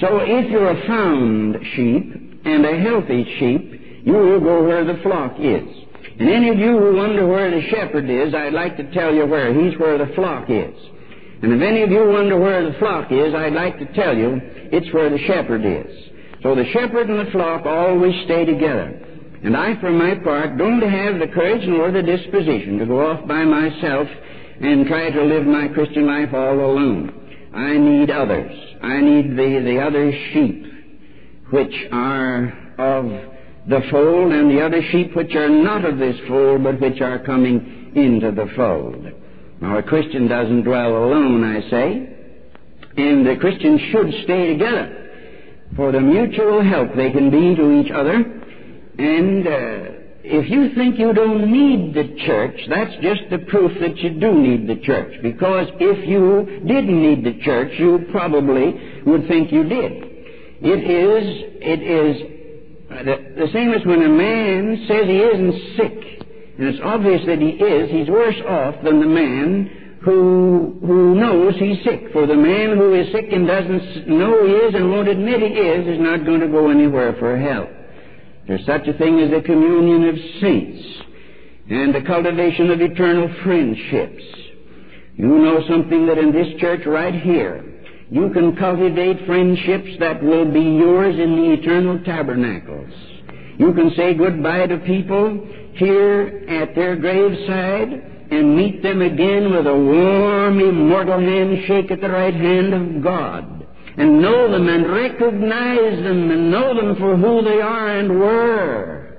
So 0.00 0.20
if 0.20 0.50
you're 0.50 0.70
a 0.70 0.86
found 0.86 1.56
sheep 1.74 2.42
and 2.44 2.64
a 2.64 2.78
healthy 2.78 3.24
sheep, 3.38 3.79
you 4.04 4.12
will 4.12 4.40
go 4.40 4.62
where 4.62 4.84
the 4.84 5.00
flock 5.02 5.34
is. 5.38 5.68
And 6.18 6.28
any 6.28 6.48
of 6.50 6.58
you 6.58 6.78
who 6.78 6.96
wonder 6.96 7.26
where 7.26 7.50
the 7.50 7.66
shepherd 7.70 8.08
is, 8.10 8.34
I'd 8.34 8.52
like 8.52 8.76
to 8.76 8.90
tell 8.92 9.14
you 9.14 9.26
where. 9.26 9.52
He's 9.54 9.78
where 9.78 9.98
the 9.98 10.12
flock 10.14 10.50
is. 10.50 10.74
And 11.42 11.52
if 11.52 11.62
any 11.62 11.82
of 11.82 11.90
you 11.90 12.06
wonder 12.08 12.38
where 12.38 12.70
the 12.70 12.78
flock 12.78 13.10
is, 13.10 13.34
I'd 13.34 13.54
like 13.54 13.78
to 13.78 13.90
tell 13.94 14.16
you 14.16 14.38
it's 14.72 14.92
where 14.92 15.08
the 15.08 15.18
shepherd 15.26 15.64
is. 15.64 16.10
So 16.42 16.54
the 16.54 16.70
shepherd 16.72 17.08
and 17.08 17.26
the 17.26 17.30
flock 17.30 17.64
always 17.64 18.14
stay 18.24 18.44
together. 18.44 19.06
And 19.42 19.56
I, 19.56 19.80
for 19.80 19.90
my 19.90 20.16
part, 20.16 20.58
don't 20.58 20.82
have 20.82 21.18
the 21.18 21.32
courage 21.32 21.66
nor 21.66 21.90
the 21.90 22.02
disposition 22.02 22.78
to 22.78 22.86
go 22.86 23.06
off 23.06 23.26
by 23.26 23.44
myself 23.44 24.06
and 24.60 24.86
try 24.86 25.10
to 25.10 25.22
live 25.22 25.46
my 25.46 25.68
Christian 25.68 26.06
life 26.06 26.34
all 26.34 26.60
alone. 26.60 27.48
I 27.54 27.78
need 27.78 28.10
others. 28.10 28.52
I 28.82 29.00
need 29.00 29.30
the, 29.30 29.62
the 29.64 29.80
other 29.80 30.12
sheep, 30.32 30.66
which 31.50 31.74
are 31.90 32.52
of 32.78 33.29
the 33.70 33.80
fold, 33.90 34.32
and 34.32 34.50
the 34.50 34.60
other 34.60 34.82
sheep 34.90 35.14
which 35.14 35.34
are 35.34 35.48
not 35.48 35.84
of 35.84 35.98
this 35.98 36.16
fold, 36.28 36.64
but 36.64 36.80
which 36.80 37.00
are 37.00 37.20
coming 37.20 37.92
into 37.94 38.32
the 38.32 38.50
fold. 38.56 39.06
Now, 39.60 39.78
a 39.78 39.82
Christian 39.82 40.26
doesn't 40.26 40.62
dwell 40.62 41.04
alone, 41.04 41.44
I 41.44 41.60
say, 41.70 42.16
and 42.96 43.26
the 43.26 43.36
Christians 43.40 43.80
should 43.92 44.24
stay 44.24 44.52
together 44.52 44.96
for 45.76 45.92
the 45.92 46.00
mutual 46.00 46.64
help 46.64 46.94
they 46.96 47.12
can 47.12 47.30
be 47.30 47.54
to 47.54 47.80
each 47.80 47.92
other. 47.92 48.14
And 48.98 49.46
uh, 49.46 50.00
if 50.24 50.50
you 50.50 50.74
think 50.74 50.98
you 50.98 51.12
don't 51.12 51.50
need 51.50 51.94
the 51.94 52.24
church, 52.26 52.58
that's 52.68 52.92
just 53.00 53.22
the 53.30 53.38
proof 53.50 53.72
that 53.80 53.96
you 53.98 54.18
do 54.18 54.34
need 54.34 54.66
the 54.66 54.80
church. 54.84 55.22
Because 55.22 55.68
if 55.78 56.08
you 56.08 56.60
didn't 56.66 57.00
need 57.02 57.24
the 57.24 57.40
church, 57.42 57.72
you 57.78 58.06
probably 58.10 59.02
would 59.06 59.28
think 59.28 59.52
you 59.52 59.64
did. 59.64 59.92
It 60.62 60.90
is, 60.90 61.44
it 61.62 61.82
is 61.82 62.39
Uh, 62.90 63.02
the, 63.04 63.34
the 63.46 63.52
same 63.52 63.72
as 63.72 63.84
when 63.86 64.02
a 64.02 64.08
man 64.08 64.84
says 64.88 65.06
he 65.06 65.18
isn't 65.18 65.76
sick, 65.76 66.26
and 66.58 66.68
it's 66.68 66.80
obvious 66.82 67.24
that 67.26 67.38
he 67.38 67.50
is, 67.50 67.90
he's 67.90 68.08
worse 68.08 68.40
off 68.46 68.74
than 68.82 69.00
the 69.00 69.06
man 69.06 69.98
who, 70.02 70.78
who 70.84 71.14
knows 71.14 71.54
he's 71.56 71.82
sick. 71.84 72.12
For 72.12 72.26
the 72.26 72.34
man 72.34 72.76
who 72.76 72.94
is 72.94 73.12
sick 73.12 73.26
and 73.30 73.46
doesn't 73.46 74.08
know 74.08 74.44
he 74.46 74.52
is 74.52 74.74
and 74.74 74.90
won't 74.90 75.08
admit 75.08 75.40
he 75.40 75.48
is, 75.48 75.86
is 75.86 76.00
not 76.00 76.24
going 76.24 76.40
to 76.40 76.48
go 76.48 76.70
anywhere 76.70 77.14
for 77.18 77.38
help. 77.38 77.68
There's 78.48 78.66
such 78.66 78.88
a 78.88 78.94
thing 78.94 79.20
as 79.20 79.30
a 79.32 79.42
communion 79.42 80.08
of 80.08 80.16
saints 80.40 80.82
and 81.70 81.94
the 81.94 82.02
cultivation 82.02 82.70
of 82.70 82.80
eternal 82.80 83.32
friendships. 83.44 84.24
You 85.14 85.28
know 85.28 85.62
something 85.68 86.06
that 86.06 86.18
in 86.18 86.32
this 86.32 86.58
church 86.60 86.84
right 86.86 87.14
here, 87.14 87.69
you 88.10 88.30
can 88.30 88.56
cultivate 88.56 89.24
friendships 89.24 89.90
that 90.00 90.22
will 90.22 90.50
be 90.50 90.60
yours 90.60 91.14
in 91.18 91.36
the 91.36 91.52
eternal 91.52 92.02
tabernacles. 92.04 92.92
You 93.56 93.72
can 93.72 93.92
say 93.96 94.14
goodbye 94.14 94.66
to 94.66 94.78
people 94.78 95.46
here 95.74 96.44
at 96.48 96.74
their 96.74 96.96
graveside 96.96 97.92
and 98.32 98.56
meet 98.56 98.82
them 98.82 99.00
again 99.00 99.52
with 99.52 99.66
a 99.66 99.74
warm, 99.74 100.60
immortal 100.60 101.20
handshake 101.20 101.90
at 101.90 102.00
the 102.00 102.08
right 102.08 102.34
hand 102.34 102.74
of 102.74 103.02
God. 103.02 103.66
And 103.96 104.20
know 104.20 104.50
them 104.50 104.68
and 104.68 104.90
recognize 104.90 106.02
them 106.02 106.30
and 106.30 106.50
know 106.50 106.74
them 106.74 106.96
for 106.96 107.16
who 107.16 107.42
they 107.42 107.60
are 107.60 107.98
and 107.98 108.18
were. 108.18 109.09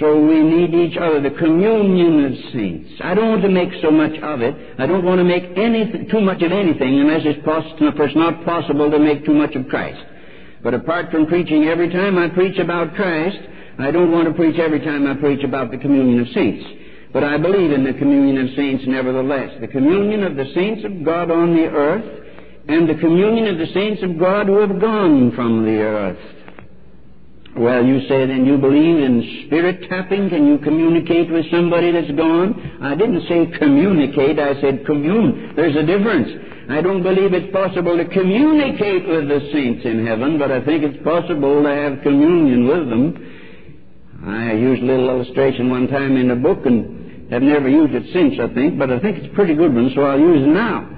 So 0.00 0.18
we 0.24 0.40
need 0.40 0.74
each 0.74 0.96
other, 0.96 1.20
the 1.20 1.36
communion 1.36 2.24
of 2.24 2.32
saints. 2.52 2.90
I 3.04 3.14
don't 3.14 3.28
want 3.28 3.42
to 3.42 3.50
make 3.50 3.68
so 3.82 3.90
much 3.90 4.18
of 4.22 4.40
it. 4.40 4.54
I 4.78 4.86
don't 4.86 5.04
want 5.04 5.18
to 5.18 5.24
make 5.24 5.44
anything, 5.56 6.08
too 6.10 6.20
much 6.20 6.42
of 6.42 6.50
anything 6.50 7.00
unless 7.00 7.22
it's, 7.24 7.44
possible 7.44 7.92
it's 7.94 8.16
not 8.16 8.44
possible 8.44 8.90
to 8.90 8.98
make 8.98 9.24
too 9.26 9.34
much 9.34 9.54
of 9.54 9.68
Christ. 9.68 10.02
But 10.62 10.74
apart 10.74 11.10
from 11.10 11.26
preaching 11.26 11.64
every 11.64 11.90
time 11.90 12.16
I 12.16 12.28
preach 12.28 12.58
about 12.58 12.94
Christ, 12.94 13.38
I 13.78 13.90
don't 13.90 14.10
want 14.10 14.28
to 14.28 14.34
preach 14.34 14.58
every 14.58 14.80
time 14.80 15.06
I 15.06 15.14
preach 15.14 15.44
about 15.44 15.70
the 15.70 15.78
communion 15.78 16.20
of 16.20 16.28
saints. 16.28 16.64
But 17.12 17.24
I 17.24 17.36
believe 17.36 17.72
in 17.72 17.84
the 17.84 17.92
communion 17.92 18.48
of 18.48 18.56
saints 18.56 18.84
nevertheless. 18.86 19.50
The 19.60 19.68
communion 19.68 20.24
of 20.24 20.36
the 20.36 20.46
saints 20.54 20.84
of 20.84 21.04
God 21.04 21.30
on 21.30 21.54
the 21.54 21.66
earth 21.66 22.22
and 22.68 22.88
the 22.88 22.94
communion 22.94 23.48
of 23.48 23.58
the 23.58 23.72
saints 23.74 24.02
of 24.02 24.18
God 24.18 24.46
who 24.46 24.58
have 24.58 24.80
gone 24.80 25.32
from 25.32 25.64
the 25.64 25.80
earth. 25.82 26.31
Well, 27.56 27.84
you 27.84 28.00
say 28.08 28.24
then 28.26 28.46
you 28.46 28.56
believe 28.56 28.96
in 28.96 29.44
spirit 29.46 29.88
tapping. 29.88 30.30
Can 30.30 30.46
you 30.46 30.58
communicate 30.58 31.30
with 31.30 31.44
somebody 31.50 31.92
that's 31.92 32.10
gone? 32.12 32.78
I 32.80 32.94
didn't 32.94 33.28
say 33.28 33.58
communicate, 33.58 34.38
I 34.38 34.58
said 34.60 34.86
commune. 34.86 35.52
There's 35.54 35.76
a 35.76 35.84
difference. 35.84 36.28
I 36.70 36.80
don't 36.80 37.02
believe 37.02 37.34
it's 37.34 37.52
possible 37.52 37.96
to 37.98 38.08
communicate 38.08 39.06
with 39.06 39.28
the 39.28 39.50
saints 39.52 39.84
in 39.84 40.06
heaven, 40.06 40.38
but 40.38 40.50
I 40.50 40.64
think 40.64 40.82
it's 40.82 41.04
possible 41.04 41.62
to 41.62 41.68
have 41.68 42.00
communion 42.02 42.66
with 42.66 42.88
them. 42.88 43.32
I 44.24 44.52
used 44.52 44.82
a 44.82 44.86
little 44.86 45.10
illustration 45.10 45.68
one 45.68 45.88
time 45.88 46.16
in 46.16 46.30
a 46.30 46.36
book 46.36 46.64
and 46.64 47.30
have 47.32 47.42
never 47.42 47.68
used 47.68 47.94
it 47.94 48.04
since, 48.14 48.34
I 48.40 48.52
think, 48.54 48.78
but 48.78 48.90
I 48.90 48.98
think 49.00 49.18
it's 49.18 49.26
a 49.26 49.34
pretty 49.34 49.54
good 49.54 49.74
one, 49.74 49.90
so 49.94 50.02
I'll 50.02 50.18
use 50.18 50.42
it 50.42 50.48
now. 50.48 50.88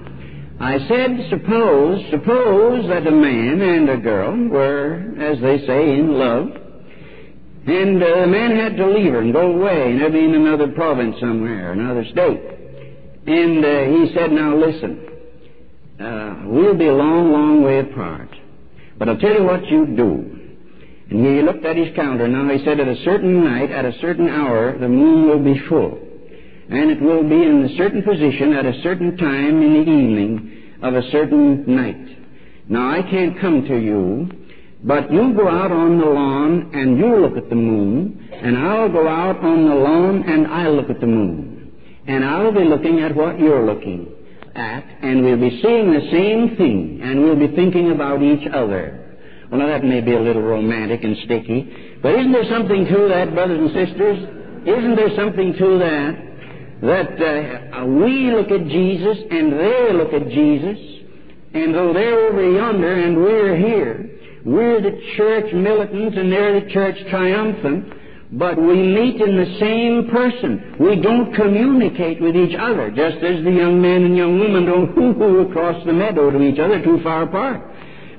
I 0.64 0.78
said, 0.88 1.26
suppose, 1.28 2.02
suppose 2.10 2.88
that 2.88 3.06
a 3.06 3.10
man 3.10 3.60
and 3.60 3.90
a 3.90 3.98
girl 3.98 4.48
were, 4.48 5.12
as 5.20 5.38
they 5.42 5.58
say, 5.66 5.92
in 5.92 6.14
love, 6.14 6.48
and 7.66 8.02
uh, 8.02 8.20
the 8.22 8.26
man 8.26 8.56
had 8.56 8.74
to 8.78 8.86
leave 8.86 9.12
her 9.12 9.20
and 9.20 9.30
go 9.30 9.52
away 9.52 9.92
and 9.92 10.10
be 10.10 10.24
in 10.24 10.34
another 10.34 10.68
province 10.68 11.16
somewhere, 11.20 11.72
another 11.72 12.06
state. 12.06 12.40
And 13.26 13.62
uh, 13.62 13.84
he 13.92 14.14
said, 14.14 14.32
now 14.32 14.56
listen, 14.56 15.06
uh, 16.00 16.44
we'll 16.46 16.78
be 16.78 16.86
a 16.86 16.94
long, 16.94 17.30
long 17.30 17.62
way 17.62 17.80
apart, 17.80 18.30
but 18.98 19.10
I'll 19.10 19.18
tell 19.18 19.34
you 19.34 19.44
what 19.44 19.66
you 19.66 19.84
do. 19.94 20.40
And 21.10 21.26
he 21.26 21.42
looked 21.42 21.66
at 21.66 21.76
his 21.76 21.94
calendar. 21.94 22.26
Now 22.26 22.50
he 22.50 22.64
said, 22.64 22.80
at 22.80 22.88
a 22.88 23.04
certain 23.04 23.44
night, 23.44 23.70
at 23.70 23.84
a 23.84 23.92
certain 24.00 24.30
hour, 24.30 24.78
the 24.78 24.88
moon 24.88 25.28
will 25.28 25.44
be 25.44 25.60
full 25.68 26.00
and 26.70 26.90
it 26.90 27.00
will 27.00 27.22
be 27.22 27.42
in 27.42 27.62
a 27.64 27.76
certain 27.76 28.02
position 28.02 28.54
at 28.54 28.64
a 28.64 28.80
certain 28.82 29.16
time 29.18 29.60
in 29.62 29.74
the 29.74 29.80
evening 29.80 30.53
of 30.84 30.94
a 30.94 31.10
certain 31.10 31.64
night. 31.74 32.68
Now, 32.68 32.90
I 32.90 33.00
can't 33.02 33.40
come 33.40 33.64
to 33.64 33.76
you, 33.76 34.28
but 34.84 35.10
you 35.10 35.32
go 35.34 35.48
out 35.48 35.72
on 35.72 35.98
the 35.98 36.04
lawn 36.04 36.70
and 36.74 36.98
you 36.98 37.16
look 37.16 37.38
at 37.38 37.48
the 37.48 37.56
moon, 37.56 38.28
and 38.32 38.58
I'll 38.58 38.92
go 38.92 39.08
out 39.08 39.38
on 39.42 39.66
the 39.66 39.74
lawn 39.74 40.22
and 40.28 40.46
I'll 40.46 40.76
look 40.76 40.90
at 40.90 41.00
the 41.00 41.06
moon. 41.06 41.72
And 42.06 42.22
I'll 42.22 42.52
be 42.52 42.64
looking 42.64 43.00
at 43.00 43.16
what 43.16 43.38
you're 43.38 43.64
looking 43.64 44.12
at, 44.54 44.84
and 45.00 45.24
we'll 45.24 45.40
be 45.40 45.58
seeing 45.62 45.90
the 45.90 46.06
same 46.12 46.56
thing, 46.56 47.00
and 47.02 47.22
we'll 47.24 47.38
be 47.40 47.56
thinking 47.56 47.90
about 47.90 48.22
each 48.22 48.46
other. 48.52 49.16
Well, 49.50 49.60
now 49.60 49.68
that 49.68 49.84
may 49.84 50.02
be 50.02 50.12
a 50.12 50.20
little 50.20 50.42
romantic 50.42 51.02
and 51.02 51.16
sticky, 51.24 51.98
but 52.02 52.14
isn't 52.14 52.32
there 52.32 52.48
something 52.50 52.84
to 52.84 53.08
that, 53.08 53.32
brothers 53.32 53.58
and 53.58 53.70
sisters? 53.72 54.18
Isn't 54.68 54.96
there 54.96 55.16
something 55.16 55.54
to 55.54 55.78
that? 55.78 56.33
That 56.84 57.16
uh, 57.16 57.86
we 57.86 58.30
look 58.30 58.50
at 58.50 58.66
Jesus 58.68 59.18
and 59.30 59.52
they 59.52 59.92
look 59.92 60.12
at 60.12 60.28
Jesus, 60.28 60.78
and 61.54 61.74
though 61.74 61.94
they're 61.94 62.28
over 62.28 62.50
yonder 62.50 62.92
and 62.92 63.16
we're 63.16 63.56
here, 63.56 64.10
we're 64.44 64.82
the 64.82 65.00
church 65.16 65.52
militant 65.54 66.18
and 66.18 66.30
they're 66.30 66.60
the 66.60 66.70
church 66.70 66.96
triumphant, 67.08 67.94
but 68.32 68.60
we 68.60 68.74
meet 68.74 69.20
in 69.20 69.36
the 69.36 69.56
same 69.58 70.10
person. 70.10 70.76
We 70.78 71.00
don't 71.00 71.34
communicate 71.34 72.20
with 72.20 72.36
each 72.36 72.56
other, 72.58 72.90
just 72.90 73.16
as 73.16 73.42
the 73.44 73.52
young 73.52 73.80
man 73.80 74.04
and 74.04 74.16
young 74.16 74.38
woman 74.38 74.66
don't 74.66 74.92
hoo-hoo 74.94 75.48
across 75.48 75.84
the 75.86 75.92
meadow 75.92 76.30
to 76.30 76.42
each 76.42 76.58
other 76.58 76.84
too 76.84 77.00
far 77.02 77.22
apart. 77.22 77.62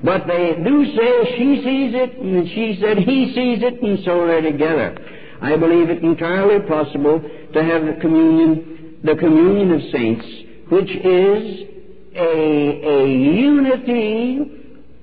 But 0.04 0.26
they 0.26 0.56
do 0.64 0.86
say 0.96 1.38
she 1.38 1.62
sees 1.62 1.94
it, 1.94 2.18
and 2.18 2.48
she 2.50 2.80
said 2.82 2.98
he 2.98 3.34
sees 3.36 3.62
it, 3.62 3.82
and 3.82 4.00
so 4.04 4.26
they're 4.26 4.42
together. 4.42 4.98
I 5.42 5.56
believe 5.58 5.90
it 5.90 6.04
entirely 6.04 6.66
possible 6.68 7.22
to 7.54 7.64
have 7.64 7.86
the 7.86 7.98
communion, 8.02 9.00
the 9.04 9.16
communion 9.16 9.72
of 9.72 9.82
saints, 9.92 10.26
which 10.70 10.90
is 10.90 11.68
a, 12.16 13.04
a 13.04 13.08
unity 13.08 14.56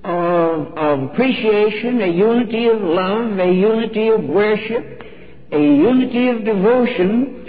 of, 0.03 0.77
of 0.77 1.03
appreciation, 1.11 2.01
a 2.01 2.07
unity 2.07 2.67
of 2.67 2.81
love, 2.81 3.39
a 3.39 3.51
unity 3.51 4.09
of 4.09 4.23
worship, 4.23 5.01
a 5.51 5.59
unity 5.59 6.29
of 6.29 6.43
devotion, 6.43 7.39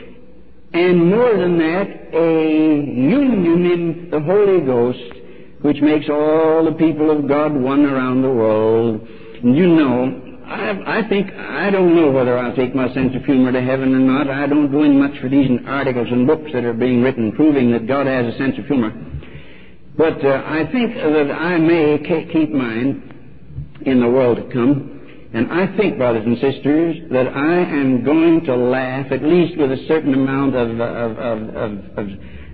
and 0.73 1.11
more 1.11 1.37
than 1.37 1.59
that, 1.59 1.87
a 2.13 2.85
union 2.85 3.65
in 3.65 4.09
the 4.11 4.21
Holy 4.21 4.61
Ghost, 4.61 5.21
which 5.63 5.81
makes 5.81 6.09
all 6.11 6.65
the 6.65 6.77
people 6.77 7.11
of 7.11 7.27
God 7.27 7.55
one 7.55 7.87
around 7.87 8.23
the 8.23 8.31
world. 8.31 9.09
You 9.43 9.67
know, 9.69 10.24
I, 10.55 11.01
I 11.01 11.09
think, 11.09 11.33
I 11.33 11.71
don't 11.71 11.95
know 11.95 12.11
whether 12.11 12.39
I'll 12.39 12.55
take 12.55 12.75
my 12.75 12.93
sense 12.95 13.15
of 13.15 13.25
humor 13.25 13.53
to 13.53 13.61
heaven 13.61 13.95
or 13.95 13.99
not. 13.99 14.31
I 14.31 14.47
don't 14.47 14.71
go 14.71 14.83
in 14.85 14.99
much 14.99 15.21
for 15.21 15.29
these 15.29 15.51
articles 15.67 16.09
and 16.11 16.27
books 16.27 16.51
that 16.53 16.65
are 16.65 16.73
being 16.73 17.03
written 17.03 17.33
proving 17.33 17.73
that 17.73 17.87
God 17.87 18.07
has 18.07 18.33
a 18.33 18.39
sense 18.39 18.59
of 18.59 18.67
humor. 18.67 18.93
But 19.97 20.25
uh, 20.25 20.43
I 20.47 20.71
think 20.73 20.95
that 20.95 21.31
I 21.31 21.59
may 21.59 21.99
keep 22.33 22.51
mine 22.51 23.81
in 23.87 24.01
the 24.01 24.09
world 24.09 24.39
to 24.39 24.53
come. 24.53 24.91
And 25.35 25.53
I 25.53 25.77
think, 25.77 25.99
brothers 25.99 26.25
and 26.25 26.37
sisters, 26.39 26.97
that 27.11 27.27
I 27.29 27.59
am 27.59 28.05
going 28.05 28.45
to 28.45 28.55
laugh, 28.55 29.11
at 29.11 29.23
least 29.23 29.59
with 29.59 29.73
a 29.73 29.85
certain 29.89 30.15
amount 30.15 30.55
of, 30.55 30.81
of, 30.81 31.19
of, 31.19 31.99
of 31.99 32.09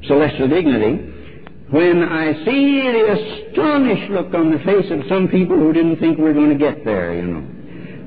celestial 0.06 0.48
dignity, 0.48 1.12
when 1.70 2.02
I 2.02 2.32
see 2.44 2.82
the 2.82 3.50
astonished 3.52 4.10
look 4.10 4.34
on 4.34 4.50
the 4.50 4.58
face 4.64 4.90
of 4.90 5.00
some 5.08 5.28
people 5.28 5.56
who 5.56 5.72
didn't 5.72 5.98
think 5.98 6.18
we 6.18 6.24
were 6.24 6.32
going 6.32 6.50
to 6.50 6.58
get 6.58 6.84
there, 6.84 7.14
you 7.14 7.22
know. 7.22 7.60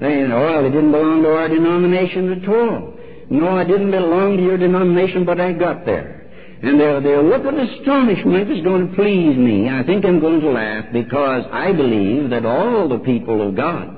Saying, 0.03 0.31
well, 0.31 0.59
I 0.59 0.63
didn't 0.63 0.91
belong 0.91 1.23
to 1.23 1.29
our 1.29 1.47
denomination 1.47 2.33
at 2.33 2.49
all. 2.49 2.93
No, 3.29 3.55
I 3.55 3.63
didn't 3.63 3.91
belong 3.91 4.35
to 4.35 4.43
your 4.43 4.57
denomination, 4.57 5.23
but 5.23 5.39
I 5.39 5.53
got 5.53 5.85
there. 5.85 6.29
And 6.61 6.77
their 6.77 7.23
look 7.23 7.45
of 7.45 7.55
astonishment 7.55 8.51
is 8.51 8.61
going 8.65 8.89
to 8.89 8.95
please 8.95 9.37
me. 9.37 9.69
I 9.69 9.81
think 9.83 10.03
I'm 10.03 10.19
going 10.19 10.41
to 10.41 10.49
laugh 10.49 10.91
because 10.91 11.45
I 11.53 11.71
believe 11.71 12.29
that 12.31 12.45
all 12.45 12.89
the 12.89 12.99
people 12.99 13.47
of 13.47 13.55
God 13.55 13.95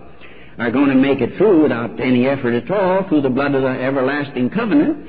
are 0.60 0.70
going 0.70 0.90
to 0.90 0.96
make 0.96 1.22
it 1.22 1.38
through 1.38 1.64
without 1.64 2.00
any 2.00 2.28
effort 2.28 2.54
at 2.54 2.70
all 2.70 3.10
through 3.10 3.22
the 3.22 3.30
blood 3.30 3.56
of 3.56 3.64
the 3.64 3.70
everlasting 3.70 4.52
covenant. 4.52 5.08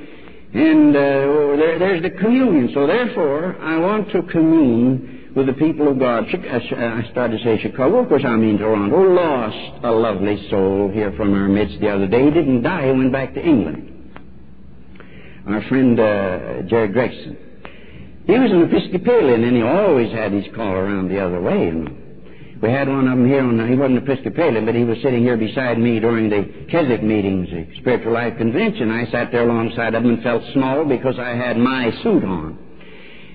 And 0.55 0.97
uh, 0.97 1.01
there, 1.61 1.79
there's 1.79 2.03
the 2.03 2.11
communion. 2.11 2.71
So 2.73 2.87
therefore, 2.87 3.55
I 3.61 3.77
want 3.77 4.11
to 4.13 4.23
commune 4.23 5.16
with 5.37 5.47
the 5.47 5.53
people 5.53 5.87
of 5.87 5.99
God. 5.99 6.25
I 6.25 7.09
started 7.13 7.39
to 7.39 7.45
say 7.45 7.61
Chicago. 7.63 7.99
Of 7.99 8.09
course, 8.09 8.25
I 8.27 8.37
mean 8.37 8.57
Toronto. 8.57 9.03
Lost 9.03 9.85
a 9.85 9.93
lovely 9.93 10.49
soul 10.51 10.91
here 10.93 11.13
from 11.13 11.35
our 11.35 11.47
midst 11.47 11.79
the 11.79 11.91
other 11.91 12.09
day. 12.09 12.25
He 12.25 12.31
didn't 12.31 12.63
die. 12.63 12.87
He 12.87 12.93
went 12.93 13.13
back 13.13 13.35
to 13.35 13.45
England. 13.45 13.93
Our 15.47 15.63
friend 15.69 16.01
uh, 16.01 16.63
Jerry 16.63 16.89
Gregson. 16.89 17.37
He 18.27 18.33
was 18.33 18.51
an 18.51 18.63
Episcopalian, 18.63 19.45
and 19.45 19.57
he 19.57 19.63
always 19.63 20.11
had 20.11 20.33
his 20.33 20.47
call 20.57 20.73
around 20.73 21.09
the 21.09 21.21
other 21.21 21.41
way. 21.41 21.69
And 21.69 22.61
we 22.61 22.71
had 22.71 22.89
one 22.89 23.07
of 23.07 23.19
them 23.19 23.29
here. 23.29 23.45
On, 23.45 23.69
he 23.69 23.77
wasn't 23.77 23.99
Episcopalian, 23.99 24.65
but 24.65 24.75
he 24.75 24.85
was 24.85 24.97
sitting 25.03 25.23
here 25.23 25.37
beside 25.37 25.79
me 25.79 26.01
during 26.01 26.31
the 26.31 26.67
Keswick 26.71 27.03
meetings, 27.03 27.49
the 27.51 27.69
Spiritual 27.81 28.15
Life 28.15 28.39
Convention. 28.39 28.91
I 28.91 29.09
sat 29.13 29.31
there 29.31 29.49
alongside 29.49 29.95
of 29.95 30.03
him 30.03 30.15
and 30.15 30.23
felt 30.23 30.43
small 30.55 30.87
because 30.87 31.19
I 31.21 31.37
had 31.37 31.59
my 31.59 31.91
suit 32.03 32.25
on 32.25 32.66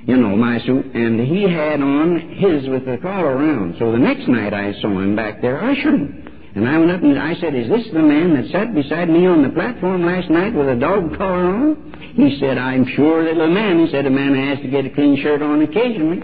you 0.08 0.18
know, 0.18 0.36
my 0.36 0.60
suit, 0.66 0.86
and 0.94 1.20
he 1.20 1.44
had 1.44 1.82
on 1.82 2.20
his 2.38 2.68
with 2.70 2.86
the 2.86 2.98
collar 3.02 3.38
around. 3.38 3.76
So 3.80 3.92
the 3.92 4.00
next 4.00 4.28
night 4.28 4.54
I 4.54 4.74
saw 4.82 4.90
him 5.00 5.16
back 5.16 5.42
there 5.42 5.62
ushering. 5.62 6.28
And 6.54 6.68
I 6.68 6.78
went 6.78 6.92
up 6.92 7.02
and 7.02 7.18
I 7.18 7.36
said, 7.36 7.56
Is 7.56 7.70
this 7.70 7.88
the 7.94 8.02
man 8.02 8.34
that 8.36 8.52
sat 8.52 8.76
beside 8.76 9.10
me 9.10 9.26
on 9.26 9.42
the 9.42 9.50
platform 9.50 10.06
last 10.06 10.30
night 10.30 10.54
with 10.54 10.68
a 10.68 10.76
dog 10.76 11.18
collar 11.18 11.48
on? 11.48 12.14
He 12.16 12.38
said, 12.42 12.58
I'm 12.58 12.86
sure 12.96 13.24
that 13.24 13.40
the 13.40 13.48
man. 13.48 13.86
He 13.86 13.92
said, 13.92 14.06
A 14.06 14.10
man 14.10 14.36
has 14.36 14.60
to 14.60 14.68
get 14.68 14.86
a 14.86 14.90
clean 14.90 15.22
shirt 15.22 15.42
on 15.42 15.62
occasionally. 15.62 16.20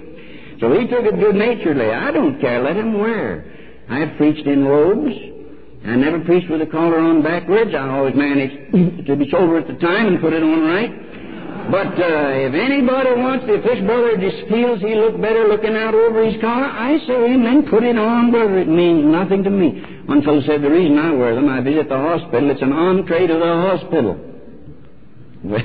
So 0.59 0.73
he 0.77 0.87
took 0.87 1.05
it 1.05 1.19
good 1.19 1.35
naturedly. 1.35 1.91
I 1.91 2.11
don't 2.11 2.41
care, 2.41 2.61
let 2.61 2.75
him 2.75 2.99
wear. 2.99 3.45
I've 3.89 4.17
preached 4.17 4.45
in 4.45 4.65
robes. 4.65 5.15
I 5.85 5.95
never 5.95 6.19
preached 6.25 6.49
with 6.49 6.61
a 6.61 6.65
collar 6.65 6.99
on 6.99 7.23
backwards. 7.23 7.71
I 7.73 7.87
always 7.87 8.15
managed 8.15 9.07
to 9.07 9.15
be 9.15 9.29
sober 9.31 9.59
at 9.59 9.67
the 9.67 9.75
time 9.75 10.07
and 10.07 10.19
put 10.19 10.33
it 10.33 10.43
on 10.43 10.61
right. 10.65 10.91
But 11.69 11.99
uh, 11.99 12.47
if 12.47 12.53
anybody 12.53 13.11
wants, 13.19 13.45
if 13.47 13.63
this 13.63 13.83
brother 13.83 14.15
just 14.15 14.47
feels 14.47 14.79
he 14.79 14.95
look 14.95 15.19
better 15.19 15.47
looking 15.47 15.75
out 15.75 15.93
over 15.93 16.23
his 16.23 16.39
collar, 16.39 16.63
I 16.63 16.97
say 17.05 17.33
amen, 17.33 17.67
put 17.69 17.83
it 17.83 17.97
on, 17.97 18.31
brother. 18.31 18.59
It 18.59 18.69
means 18.69 19.03
nothing 19.03 19.43
to 19.43 19.49
me. 19.49 19.83
One 20.05 20.23
fellow 20.23 20.41
said, 20.47 20.61
the 20.61 20.69
reason 20.71 20.97
I 20.97 21.11
wear 21.11 21.35
them, 21.35 21.49
I 21.49 21.59
visit 21.59 21.89
the 21.89 21.97
hospital, 21.97 22.49
it's 22.51 22.61
an 22.61 22.71
entree 22.71 23.27
to 23.27 23.33
the 23.33 23.53
hospital. 23.67 24.23
Well, 25.43 25.61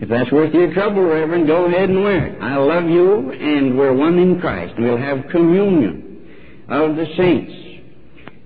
if 0.00 0.08
that's 0.08 0.30
worth 0.30 0.54
your 0.54 0.72
trouble, 0.74 1.02
Reverend, 1.02 1.48
go 1.48 1.64
ahead 1.64 1.88
and 1.88 2.04
wear 2.04 2.26
it. 2.26 2.40
I 2.40 2.56
love 2.56 2.84
you, 2.84 3.32
and 3.32 3.76
we're 3.76 3.94
one 3.94 4.16
in 4.18 4.40
Christ. 4.40 4.74
We'll 4.78 4.96
have 4.96 5.24
communion 5.32 6.64
of 6.68 6.94
the 6.94 7.06
saints. 7.16 7.52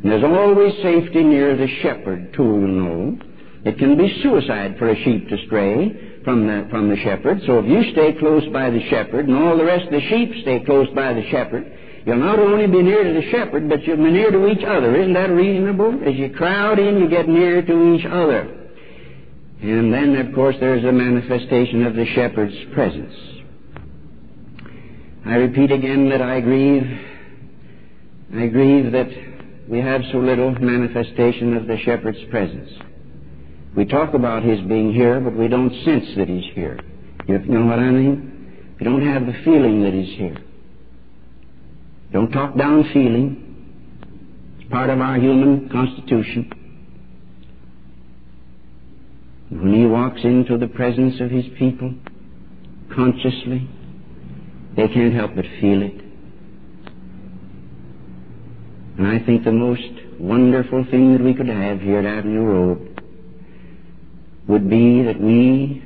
And 0.02 0.10
there's 0.10 0.24
always 0.24 0.72
safety 0.82 1.22
near 1.22 1.54
the 1.56 1.68
shepherd, 1.82 2.32
too, 2.32 2.42
you 2.42 2.68
know. 2.68 3.18
It 3.66 3.78
can 3.78 3.98
be 3.98 4.22
suicide 4.22 4.76
for 4.78 4.88
a 4.88 5.04
sheep 5.04 5.28
to 5.28 5.36
stray 5.46 6.11
from 6.24 6.46
the, 6.46 6.66
from 6.70 6.88
the 6.88 6.96
shepherd. 6.96 7.40
So 7.46 7.58
if 7.58 7.66
you 7.66 7.92
stay 7.92 8.12
close 8.18 8.44
by 8.52 8.70
the 8.70 8.82
shepherd 8.88 9.28
and 9.28 9.36
all 9.36 9.56
the 9.56 9.64
rest 9.64 9.86
of 9.86 9.92
the 9.92 10.00
sheep 10.08 10.42
stay 10.42 10.60
close 10.60 10.88
by 10.94 11.12
the 11.12 11.28
shepherd, 11.30 11.70
you'll 12.06 12.16
not 12.16 12.38
only 12.38 12.66
be 12.66 12.82
near 12.82 13.02
to 13.04 13.12
the 13.12 13.30
shepherd, 13.30 13.68
but 13.68 13.82
you'll 13.84 13.96
be 13.96 14.10
near 14.10 14.30
to 14.30 14.46
each 14.48 14.64
other. 14.64 14.94
Isn't 14.94 15.14
that 15.14 15.30
reasonable? 15.30 16.00
As 16.06 16.14
you 16.14 16.30
crowd 16.30 16.78
in, 16.78 16.98
you 16.98 17.08
get 17.08 17.28
near 17.28 17.62
to 17.62 17.94
each 17.94 18.06
other. 18.06 18.58
And 19.62 19.92
then, 19.92 20.16
of 20.16 20.34
course, 20.34 20.56
there's 20.58 20.84
a 20.84 20.92
manifestation 20.92 21.86
of 21.86 21.94
the 21.94 22.06
shepherd's 22.14 22.56
presence. 22.74 23.14
I 25.24 25.36
repeat 25.36 25.70
again 25.70 26.08
that 26.08 26.20
I 26.20 26.40
grieve. 26.40 26.82
I 28.34 28.46
grieve 28.46 28.90
that 28.92 29.08
we 29.68 29.78
have 29.78 30.02
so 30.10 30.18
little 30.18 30.52
manifestation 30.52 31.56
of 31.56 31.68
the 31.68 31.78
shepherd's 31.84 32.18
presence. 32.30 32.70
We 33.76 33.86
talk 33.86 34.12
about 34.12 34.42
his 34.42 34.60
being 34.62 34.92
here, 34.92 35.18
but 35.20 35.34
we 35.34 35.48
don't 35.48 35.72
sense 35.84 36.04
that 36.16 36.28
he's 36.28 36.44
here. 36.54 36.78
You 37.26 37.38
know 37.38 37.66
what 37.66 37.78
I 37.78 37.90
mean? 37.90 38.74
We 38.78 38.84
don't 38.84 39.06
have 39.06 39.26
the 39.26 39.32
feeling 39.44 39.82
that 39.84 39.94
he's 39.94 40.14
here. 40.18 40.36
Don't 42.12 42.30
talk 42.30 42.56
down 42.58 42.84
feeling. 42.92 43.38
It's 44.58 44.70
part 44.70 44.90
of 44.90 45.00
our 45.00 45.16
human 45.16 45.70
constitution. 45.70 46.50
When 49.48 49.72
he 49.72 49.86
walks 49.86 50.20
into 50.22 50.58
the 50.58 50.68
presence 50.68 51.20
of 51.20 51.30
his 51.30 51.44
people, 51.58 51.94
consciously, 52.94 53.68
they 54.76 54.88
can't 54.88 55.14
help 55.14 55.34
but 55.34 55.44
feel 55.60 55.82
it. 55.82 55.94
And 58.98 59.06
I 59.06 59.24
think 59.24 59.44
the 59.44 59.52
most 59.52 60.20
wonderful 60.20 60.84
thing 60.90 61.12
that 61.12 61.22
we 61.22 61.32
could 61.32 61.48
have 61.48 61.80
here 61.80 61.98
at 61.98 62.04
Avenue 62.04 62.42
Road 62.42 62.91
would 64.48 64.68
be 64.68 65.02
that 65.02 65.20
we 65.20 65.82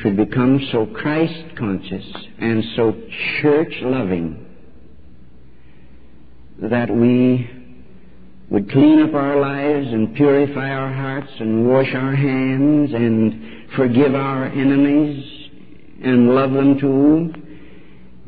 should 0.00 0.16
become 0.16 0.66
so 0.72 0.86
Christ 0.86 1.56
conscious 1.56 2.04
and 2.38 2.64
so 2.76 2.96
church 3.40 3.72
loving 3.82 4.46
that 6.62 6.90
we 6.90 7.48
would 8.50 8.70
clean 8.70 9.00
up 9.00 9.14
our 9.14 9.40
lives 9.40 9.86
and 9.86 10.14
purify 10.14 10.70
our 10.70 10.92
hearts 10.92 11.30
and 11.38 11.68
wash 11.68 11.94
our 11.94 12.14
hands 12.14 12.92
and 12.92 13.70
forgive 13.76 14.14
our 14.14 14.46
enemies 14.46 15.50
and 16.02 16.34
love 16.34 16.52
them 16.52 16.78
too. 16.78 17.32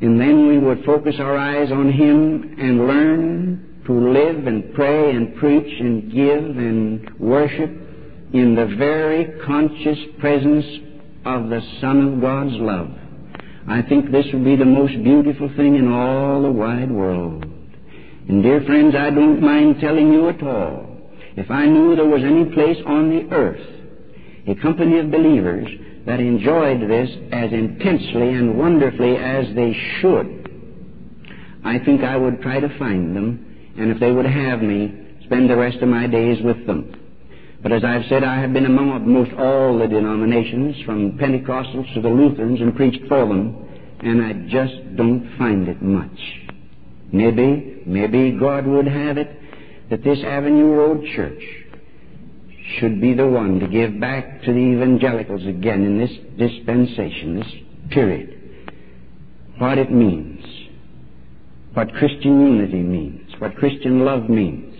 And 0.01 0.20
then 0.20 0.47
we 0.49 0.59
would 0.59 0.84
focus 0.84 1.16
our 1.18 1.36
eyes 1.36 1.70
on 1.72 1.90
Him 1.90 2.57
and 2.59 2.86
learn 2.86 3.82
to 3.86 3.93
live 3.93 4.47
and 4.47 4.72
pray 4.74 5.11
and 5.11 5.34
preach 5.36 5.80
and 5.80 6.12
give 6.12 6.57
and 6.57 7.18
worship 7.18 7.82
in 8.33 8.55
the 8.55 8.74
very 8.76 9.41
conscious 9.45 9.99
presence 10.18 10.64
of 11.24 11.51
the 11.51 11.61
Son 11.80 12.14
of 12.14 12.20
God's 12.20 12.55
love. 12.55 12.91
I 13.68 13.83
think 13.83 14.11
this 14.11 14.26
would 14.33 14.45
be 14.45 14.57
the 14.57 14.64
most 14.64 14.95
beautiful 15.05 15.49
thing 15.57 15.76
in 15.76 15.93
all 15.93 16.43
the 16.43 16.51
wide 16.51 16.91
world. 16.91 17.45
And 18.28 18.43
dear 18.43 18.62
friends, 18.62 18.95
I 18.95 19.11
don't 19.11 19.41
mind 19.41 19.80
telling 19.80 20.12
you 20.12 20.28
at 20.28 20.43
all, 20.43 20.87
if 21.37 21.51
I 21.51 21.66
knew 21.66 21.95
there 21.95 22.07
was 22.07 22.22
any 22.24 22.47
place 22.47 22.78
on 22.87 23.11
the 23.11 23.35
earth, 23.35 23.66
a 24.47 24.55
company 24.57 24.99
of 24.99 25.11
believers 25.11 25.68
that 26.07 26.20
enjoyed 26.20 26.89
this 26.89 27.11
as 27.33 27.53
intensely 27.53 28.35
and 28.35 28.59
wonderfully 28.59 29.16
as 29.16 29.55
they 29.55 29.76
should, 30.01 30.39
I 31.64 31.78
think 31.78 32.03
I 32.03 32.16
would 32.16 32.41
try 32.43 32.61
to 32.61 32.78
find 32.78 33.14
them, 33.14 33.74
and 33.78 33.91
if 33.91 34.01
they 34.01 34.11
would 34.11 34.26
have 34.26 34.61
me, 34.62 35.18
spend 35.24 35.49
the 35.49 35.57
rest 35.57 35.78
of 35.78 35.89
my 35.89 36.07
days 36.07 36.43
with 36.43 36.66
them. 36.66 37.01
But 37.62 37.72
as 37.72 37.84
I've 37.84 38.04
said, 38.08 38.24
I 38.24 38.40
have 38.40 38.52
been 38.52 38.66
among 38.66 38.90
almost 38.90 39.32
all 39.38 39.78
the 39.78 39.86
denominations, 39.86 40.76
from 40.84 41.16
Pentecostals 41.16 41.94
to 41.94 42.00
the 42.00 42.08
Lutherans, 42.08 42.60
and 42.60 42.74
preached 42.74 43.06
for 43.08 43.26
them, 43.26 43.68
and 44.00 44.20
I 44.20 44.32
just 44.48 44.96
don't 44.96 45.36
find 45.38 45.68
it 45.68 45.80
much. 45.80 46.18
Maybe, 47.12 47.82
maybe 47.86 48.32
God 48.32 48.66
would 48.66 48.88
have 48.88 49.16
it 49.16 49.38
that 49.90 50.02
this 50.02 50.18
Avenue 50.24 50.72
Road 50.72 51.04
Church 51.14 51.42
should 52.78 53.00
be 53.00 53.14
the 53.14 53.26
one 53.26 53.60
to 53.60 53.68
give 53.68 54.00
back 54.00 54.42
to 54.42 54.52
the 54.52 54.58
evangelicals 54.58 55.46
again 55.46 55.84
in 55.84 55.98
this 55.98 56.10
dispensation, 56.38 57.38
this 57.38 57.52
period, 57.90 58.64
what 59.58 59.78
it 59.78 59.92
means, 59.92 60.44
what 61.74 61.92
Christian 61.94 62.40
unity 62.40 62.82
means, 62.82 63.30
what 63.38 63.54
Christian 63.56 64.04
love 64.04 64.28
means, 64.28 64.74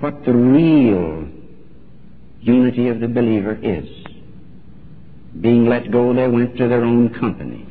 what 0.00 0.24
the 0.24 0.32
real 0.32 1.28
unity 2.40 2.88
of 2.88 3.00
the 3.00 3.08
believer 3.08 3.58
is. 3.62 3.86
Being 5.40 5.66
let 5.66 5.90
go, 5.90 6.12
they 6.14 6.28
went 6.28 6.56
to 6.56 6.68
their 6.68 6.84
own 6.84 7.14
company. 7.14 7.66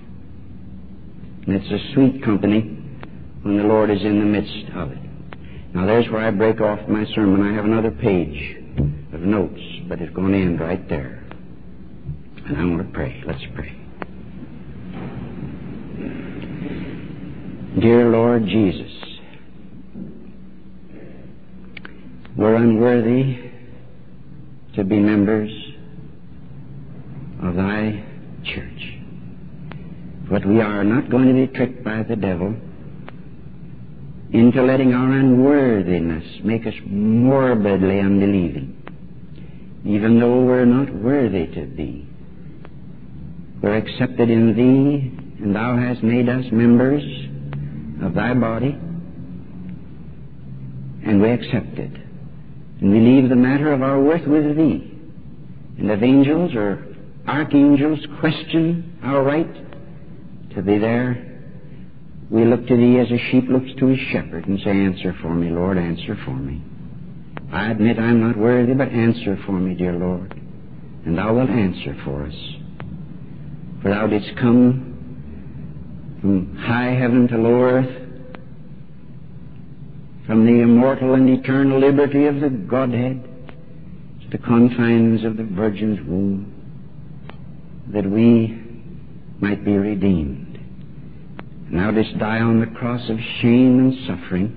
And 1.46 1.56
it's 1.56 1.72
a 1.72 1.94
sweet 1.94 2.24
company 2.24 2.62
when 3.42 3.58
the 3.58 3.64
Lord 3.64 3.90
is 3.90 4.02
in 4.02 4.20
the 4.20 4.26
midst 4.26 4.76
of 4.76 4.92
it. 4.92 5.00
Now 5.74 5.86
there's 5.86 6.10
where 6.10 6.26
I 6.26 6.32
break 6.32 6.62
off 6.62 6.88
my 6.88 7.06
sermon. 7.14 7.42
I 7.42 7.54
have 7.54 7.66
another 7.66 7.92
page 7.92 8.58
of 9.14 9.22
notes, 9.22 9.62
but 9.88 10.02
it's 10.02 10.14
going 10.14 10.32
to 10.32 10.38
end 10.38 10.60
right 10.60 10.88
there. 10.90 11.24
And 12.46 12.58
I 12.58 12.66
want 12.66 12.88
to 12.88 12.94
pray. 12.94 13.24
Let's 13.26 13.44
pray. 13.56 13.76
Dear 17.80 18.10
Lord 18.10 18.46
Jesus, 18.46 18.92
we're 22.36 22.56
unworthy 22.56 23.49
to 24.76 24.84
be 24.84 25.00
members 25.00 25.52
of 27.44 27.56
thy 27.56 28.04
church. 28.44 28.96
But 30.30 30.46
we 30.46 30.62
are 30.62 30.84
not 30.84 31.10
going 31.10 31.28
to 31.28 31.34
be 31.34 31.48
tricked 31.48 31.84
by 31.84 32.04
the 32.04 32.16
devil 32.16 32.56
into 34.32 34.62
letting 34.62 34.94
our 34.94 35.12
unworthiness 35.12 36.24
make 36.44 36.68
us 36.68 36.76
morbidly 36.86 38.00
unbelieving, 38.00 38.76
even 39.86 40.20
though 40.20 40.42
we're 40.46 40.66
not 40.66 40.94
worthy 40.94 41.48
to 41.48 41.66
be. 41.66 42.08
We're 43.62 43.78
accepted 43.78 44.30
in 44.30 44.56
Thee, 44.56 45.44
and 45.44 45.56
Thou 45.56 45.78
hast 45.78 46.04
made 46.04 46.30
us 46.30 46.46
members 46.52 47.04
of 48.04 48.14
Thy 48.14 48.34
body, 48.36 48.78
and 51.06 51.22
we 51.22 51.32
accept 51.32 51.80
it. 51.80 52.09
And 52.82 52.92
we 52.92 53.00
leave 53.00 53.30
the 53.30 53.36
matter 53.36 53.74
of 53.74 53.82
our 53.82 54.02
worth 54.02 54.26
with 54.26 54.56
Thee. 54.56 54.94
And 55.80 55.92
if 55.92 56.02
angels 56.02 56.56
or 56.56 56.86
archangels 57.28 58.00
question 58.20 59.00
our 59.04 59.24
right 59.24 60.54
to 60.56 60.62
be 60.62 60.78
there, 60.78 61.26
we 62.30 62.46
look 62.46 62.68
to 62.68 62.78
Thee 62.78 63.00
as 63.00 63.12
a 63.12 63.32
sheep 63.32 63.46
looks 63.50 63.70
to 63.80 63.88
his 63.88 64.00
shepherd 64.12 64.48
and 64.48 64.60
say, 64.60 64.72
Answer 64.72 65.16
for 65.22 65.34
me, 65.34 65.50
Lord, 65.50 65.78
answer 65.78 66.18
for 66.26 66.36
me. 66.36 66.62
I 67.52 67.72
admit 67.72 67.98
I'm 67.98 68.22
not 68.22 68.38
worthy, 68.38 68.74
but 68.74 68.90
answer 68.90 69.38
for 69.46 69.54
me, 69.54 69.74
dear 69.74 69.94
Lord. 69.94 70.34
And 71.06 71.18
Thou 71.18 71.34
wilt 71.34 71.50
answer 71.50 72.00
for 72.06 72.26
us. 72.26 72.36
For 73.82 73.90
Thou 73.90 74.08
didst 74.08 74.36
come 74.40 76.18
from 76.22 76.56
high 76.58 76.92
heaven 76.92 77.28
to 77.30 77.38
low 77.38 77.62
earth, 77.62 77.99
from 80.30 80.46
the 80.46 80.62
immortal 80.62 81.16
and 81.16 81.28
eternal 81.28 81.80
liberty 81.80 82.28
of 82.28 82.40
the 82.40 82.50
Godhead 82.50 83.24
to 84.22 84.30
the 84.30 84.38
confines 84.38 85.26
of 85.26 85.38
the 85.38 85.44
Virgin's 85.44 86.08
womb, 86.08 86.54
that 87.92 88.08
we 88.08 88.62
might 89.40 89.66
be 89.66 89.76
redeemed. 89.76 90.60
And 91.68 91.80
thou 91.80 91.90
didst 91.90 92.20
die 92.20 92.42
on 92.42 92.60
the 92.60 92.68
cross 92.68 93.10
of 93.10 93.18
shame 93.42 93.80
and 93.80 93.96
suffering, 94.06 94.56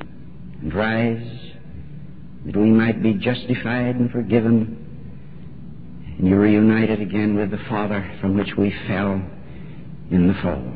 and 0.61 0.75
rise 0.75 1.41
that 2.45 2.55
we 2.55 2.69
might 2.69 3.03
be 3.03 3.15
justified 3.15 3.97
and 3.97 4.11
forgiven, 4.11 4.77
and 6.19 6.29
you 6.29 6.37
reunited 6.37 7.01
again 7.01 7.35
with 7.35 7.51
the 7.51 7.65
Father 7.71 8.15
from 8.21 8.37
which 8.37 8.59
we 8.59 8.75
fell 8.87 9.23
in 10.11 10.29
the 10.29 10.35
fall. 10.43 10.71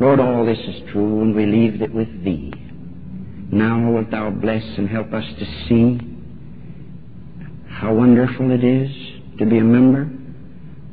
Lord, 0.00 0.20
all 0.20 0.46
this 0.46 0.58
is 0.58 0.90
true, 0.90 1.20
and 1.20 1.36
we 1.36 1.44
leave 1.44 1.82
it 1.82 1.92
with 1.92 2.24
Thee. 2.24 2.69
Now 3.52 3.90
wilt 3.90 4.12
Thou 4.12 4.30
bless 4.30 4.62
and 4.78 4.88
help 4.88 5.12
us 5.12 5.24
to 5.38 5.44
see 5.68 5.98
how 7.68 7.92
wonderful 7.92 8.52
it 8.52 8.62
is 8.62 8.90
to 9.38 9.46
be 9.46 9.58
a 9.58 9.64
member 9.64 10.08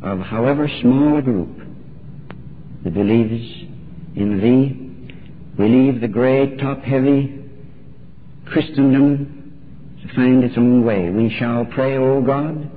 of 0.02 0.20
however 0.20 0.68
small 0.82 1.18
a 1.18 1.22
group 1.22 1.56
that 2.84 2.94
believes 2.96 3.46
in 4.16 4.40
Thee. 4.42 4.84
We 5.60 5.70
leave 5.70 6.02
the 6.02 6.08
great, 6.08 6.60
top-heavy 6.60 7.44
Christendom 8.48 9.98
to 10.02 10.16
find 10.16 10.44
its 10.44 10.58
own 10.58 10.84
way. 10.84 11.10
We 11.10 11.36
shall 11.38 11.66
pray, 11.66 11.98
O 11.98 12.22
God, 12.22 12.72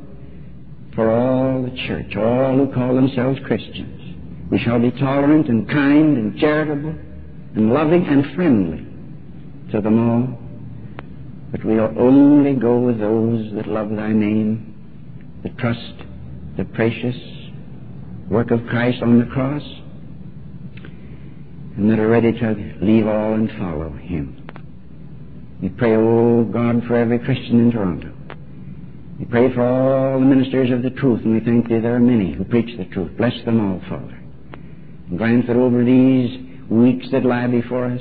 for 0.95 1.11
all 1.11 1.63
the 1.63 1.77
church, 1.87 2.17
all 2.17 2.57
who 2.57 2.73
call 2.73 2.95
themselves 2.95 3.39
Christians. 3.47 4.51
We 4.51 4.59
shall 4.59 4.79
be 4.79 4.91
tolerant 4.91 5.49
and 5.49 5.67
kind 5.69 6.19
and 6.19 6.39
charitable 6.39 6.95
and 7.55 7.73
loving 7.73 8.07
and 8.07 8.35
friendly 8.35 8.90
to 9.73 9.81
them 9.81 9.99
all. 9.99 10.39
But 11.51 11.65
we'll 11.65 11.99
only 11.99 12.55
go 12.55 12.79
with 12.79 13.01
those 13.01 13.53
that 13.55 13.67
love 13.67 13.91
Thy 13.91 14.13
name 14.13 15.41
that 15.43 15.57
trust 15.59 15.95
the 16.57 16.65
precious 16.65 17.17
work 18.29 18.51
of 18.51 18.61
Christ 18.69 19.03
on 19.03 19.19
the 19.19 19.27
cross 19.27 19.63
and 21.77 21.91
that 21.91 21.99
are 21.99 22.09
ready 22.09 22.33
to 22.33 22.75
leave 22.81 23.07
all 23.07 23.35
and 23.35 23.51
follow 23.59 23.91
Him. 23.93 24.37
We 25.63 25.69
pray, 25.71 25.97
O 25.97 26.45
God, 26.45 26.83
for 26.87 26.97
every 26.97 27.19
Christian 27.19 27.61
in 27.61 27.73
Toronto. 27.73 28.13
We 29.19 29.27
pray 29.27 29.53
for 29.53 29.63
all 29.63 30.19
the 30.19 30.25
ministers 30.25 30.71
of 30.71 30.83
the 30.83 30.91
truth, 30.91 31.21
and 31.25 31.35
we 31.35 31.41
thank 31.41 31.69
Thee 31.69 31.81
there 31.81 31.95
are 31.95 32.01
many 32.01 32.33
who 32.33 32.45
preach 32.45 32.77
the 32.79 32.87
truth. 32.87 33.17
Bless 33.19 33.35
them 33.45 33.61
all, 33.61 33.81
Father. 33.89 34.19
And 35.09 35.19
grant 35.19 35.47
that 35.47 35.57
over 35.57 35.85
these 35.85 36.39
weeks 36.71 37.07
that 37.13 37.25
lie 37.25 37.47
before 37.47 37.87
us, 37.87 38.01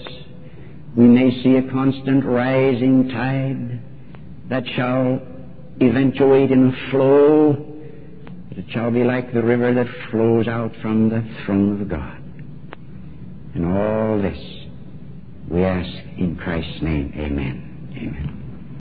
we 0.96 1.06
may 1.06 1.32
see 1.44 1.56
a 1.56 1.72
constant 1.72 2.26
rising 2.26 3.10
tide 3.10 3.82
that 4.50 4.64
shall 4.76 5.22
eventuate 5.82 6.52
in 6.52 6.70
a 6.70 6.92
flow, 6.92 7.66
it 8.52 8.66
shall 8.72 8.92
be 8.92 9.04
like 9.04 9.34
the 9.34 9.42
river 9.42 9.74
that 9.74 9.88
flows 10.12 10.48
out 10.48 10.72
from 10.82 11.10
the 11.10 11.24
throne 11.46 11.82
of 11.82 11.88
God. 11.88 12.18
And 13.56 13.66
all 13.66 14.22
this 14.22 14.38
we 15.50 15.64
ask 15.64 15.90
in 16.18 16.36
Christ's 16.36 16.82
name. 16.82 17.14
Amen. 17.16 17.94
Amen. 17.98 18.39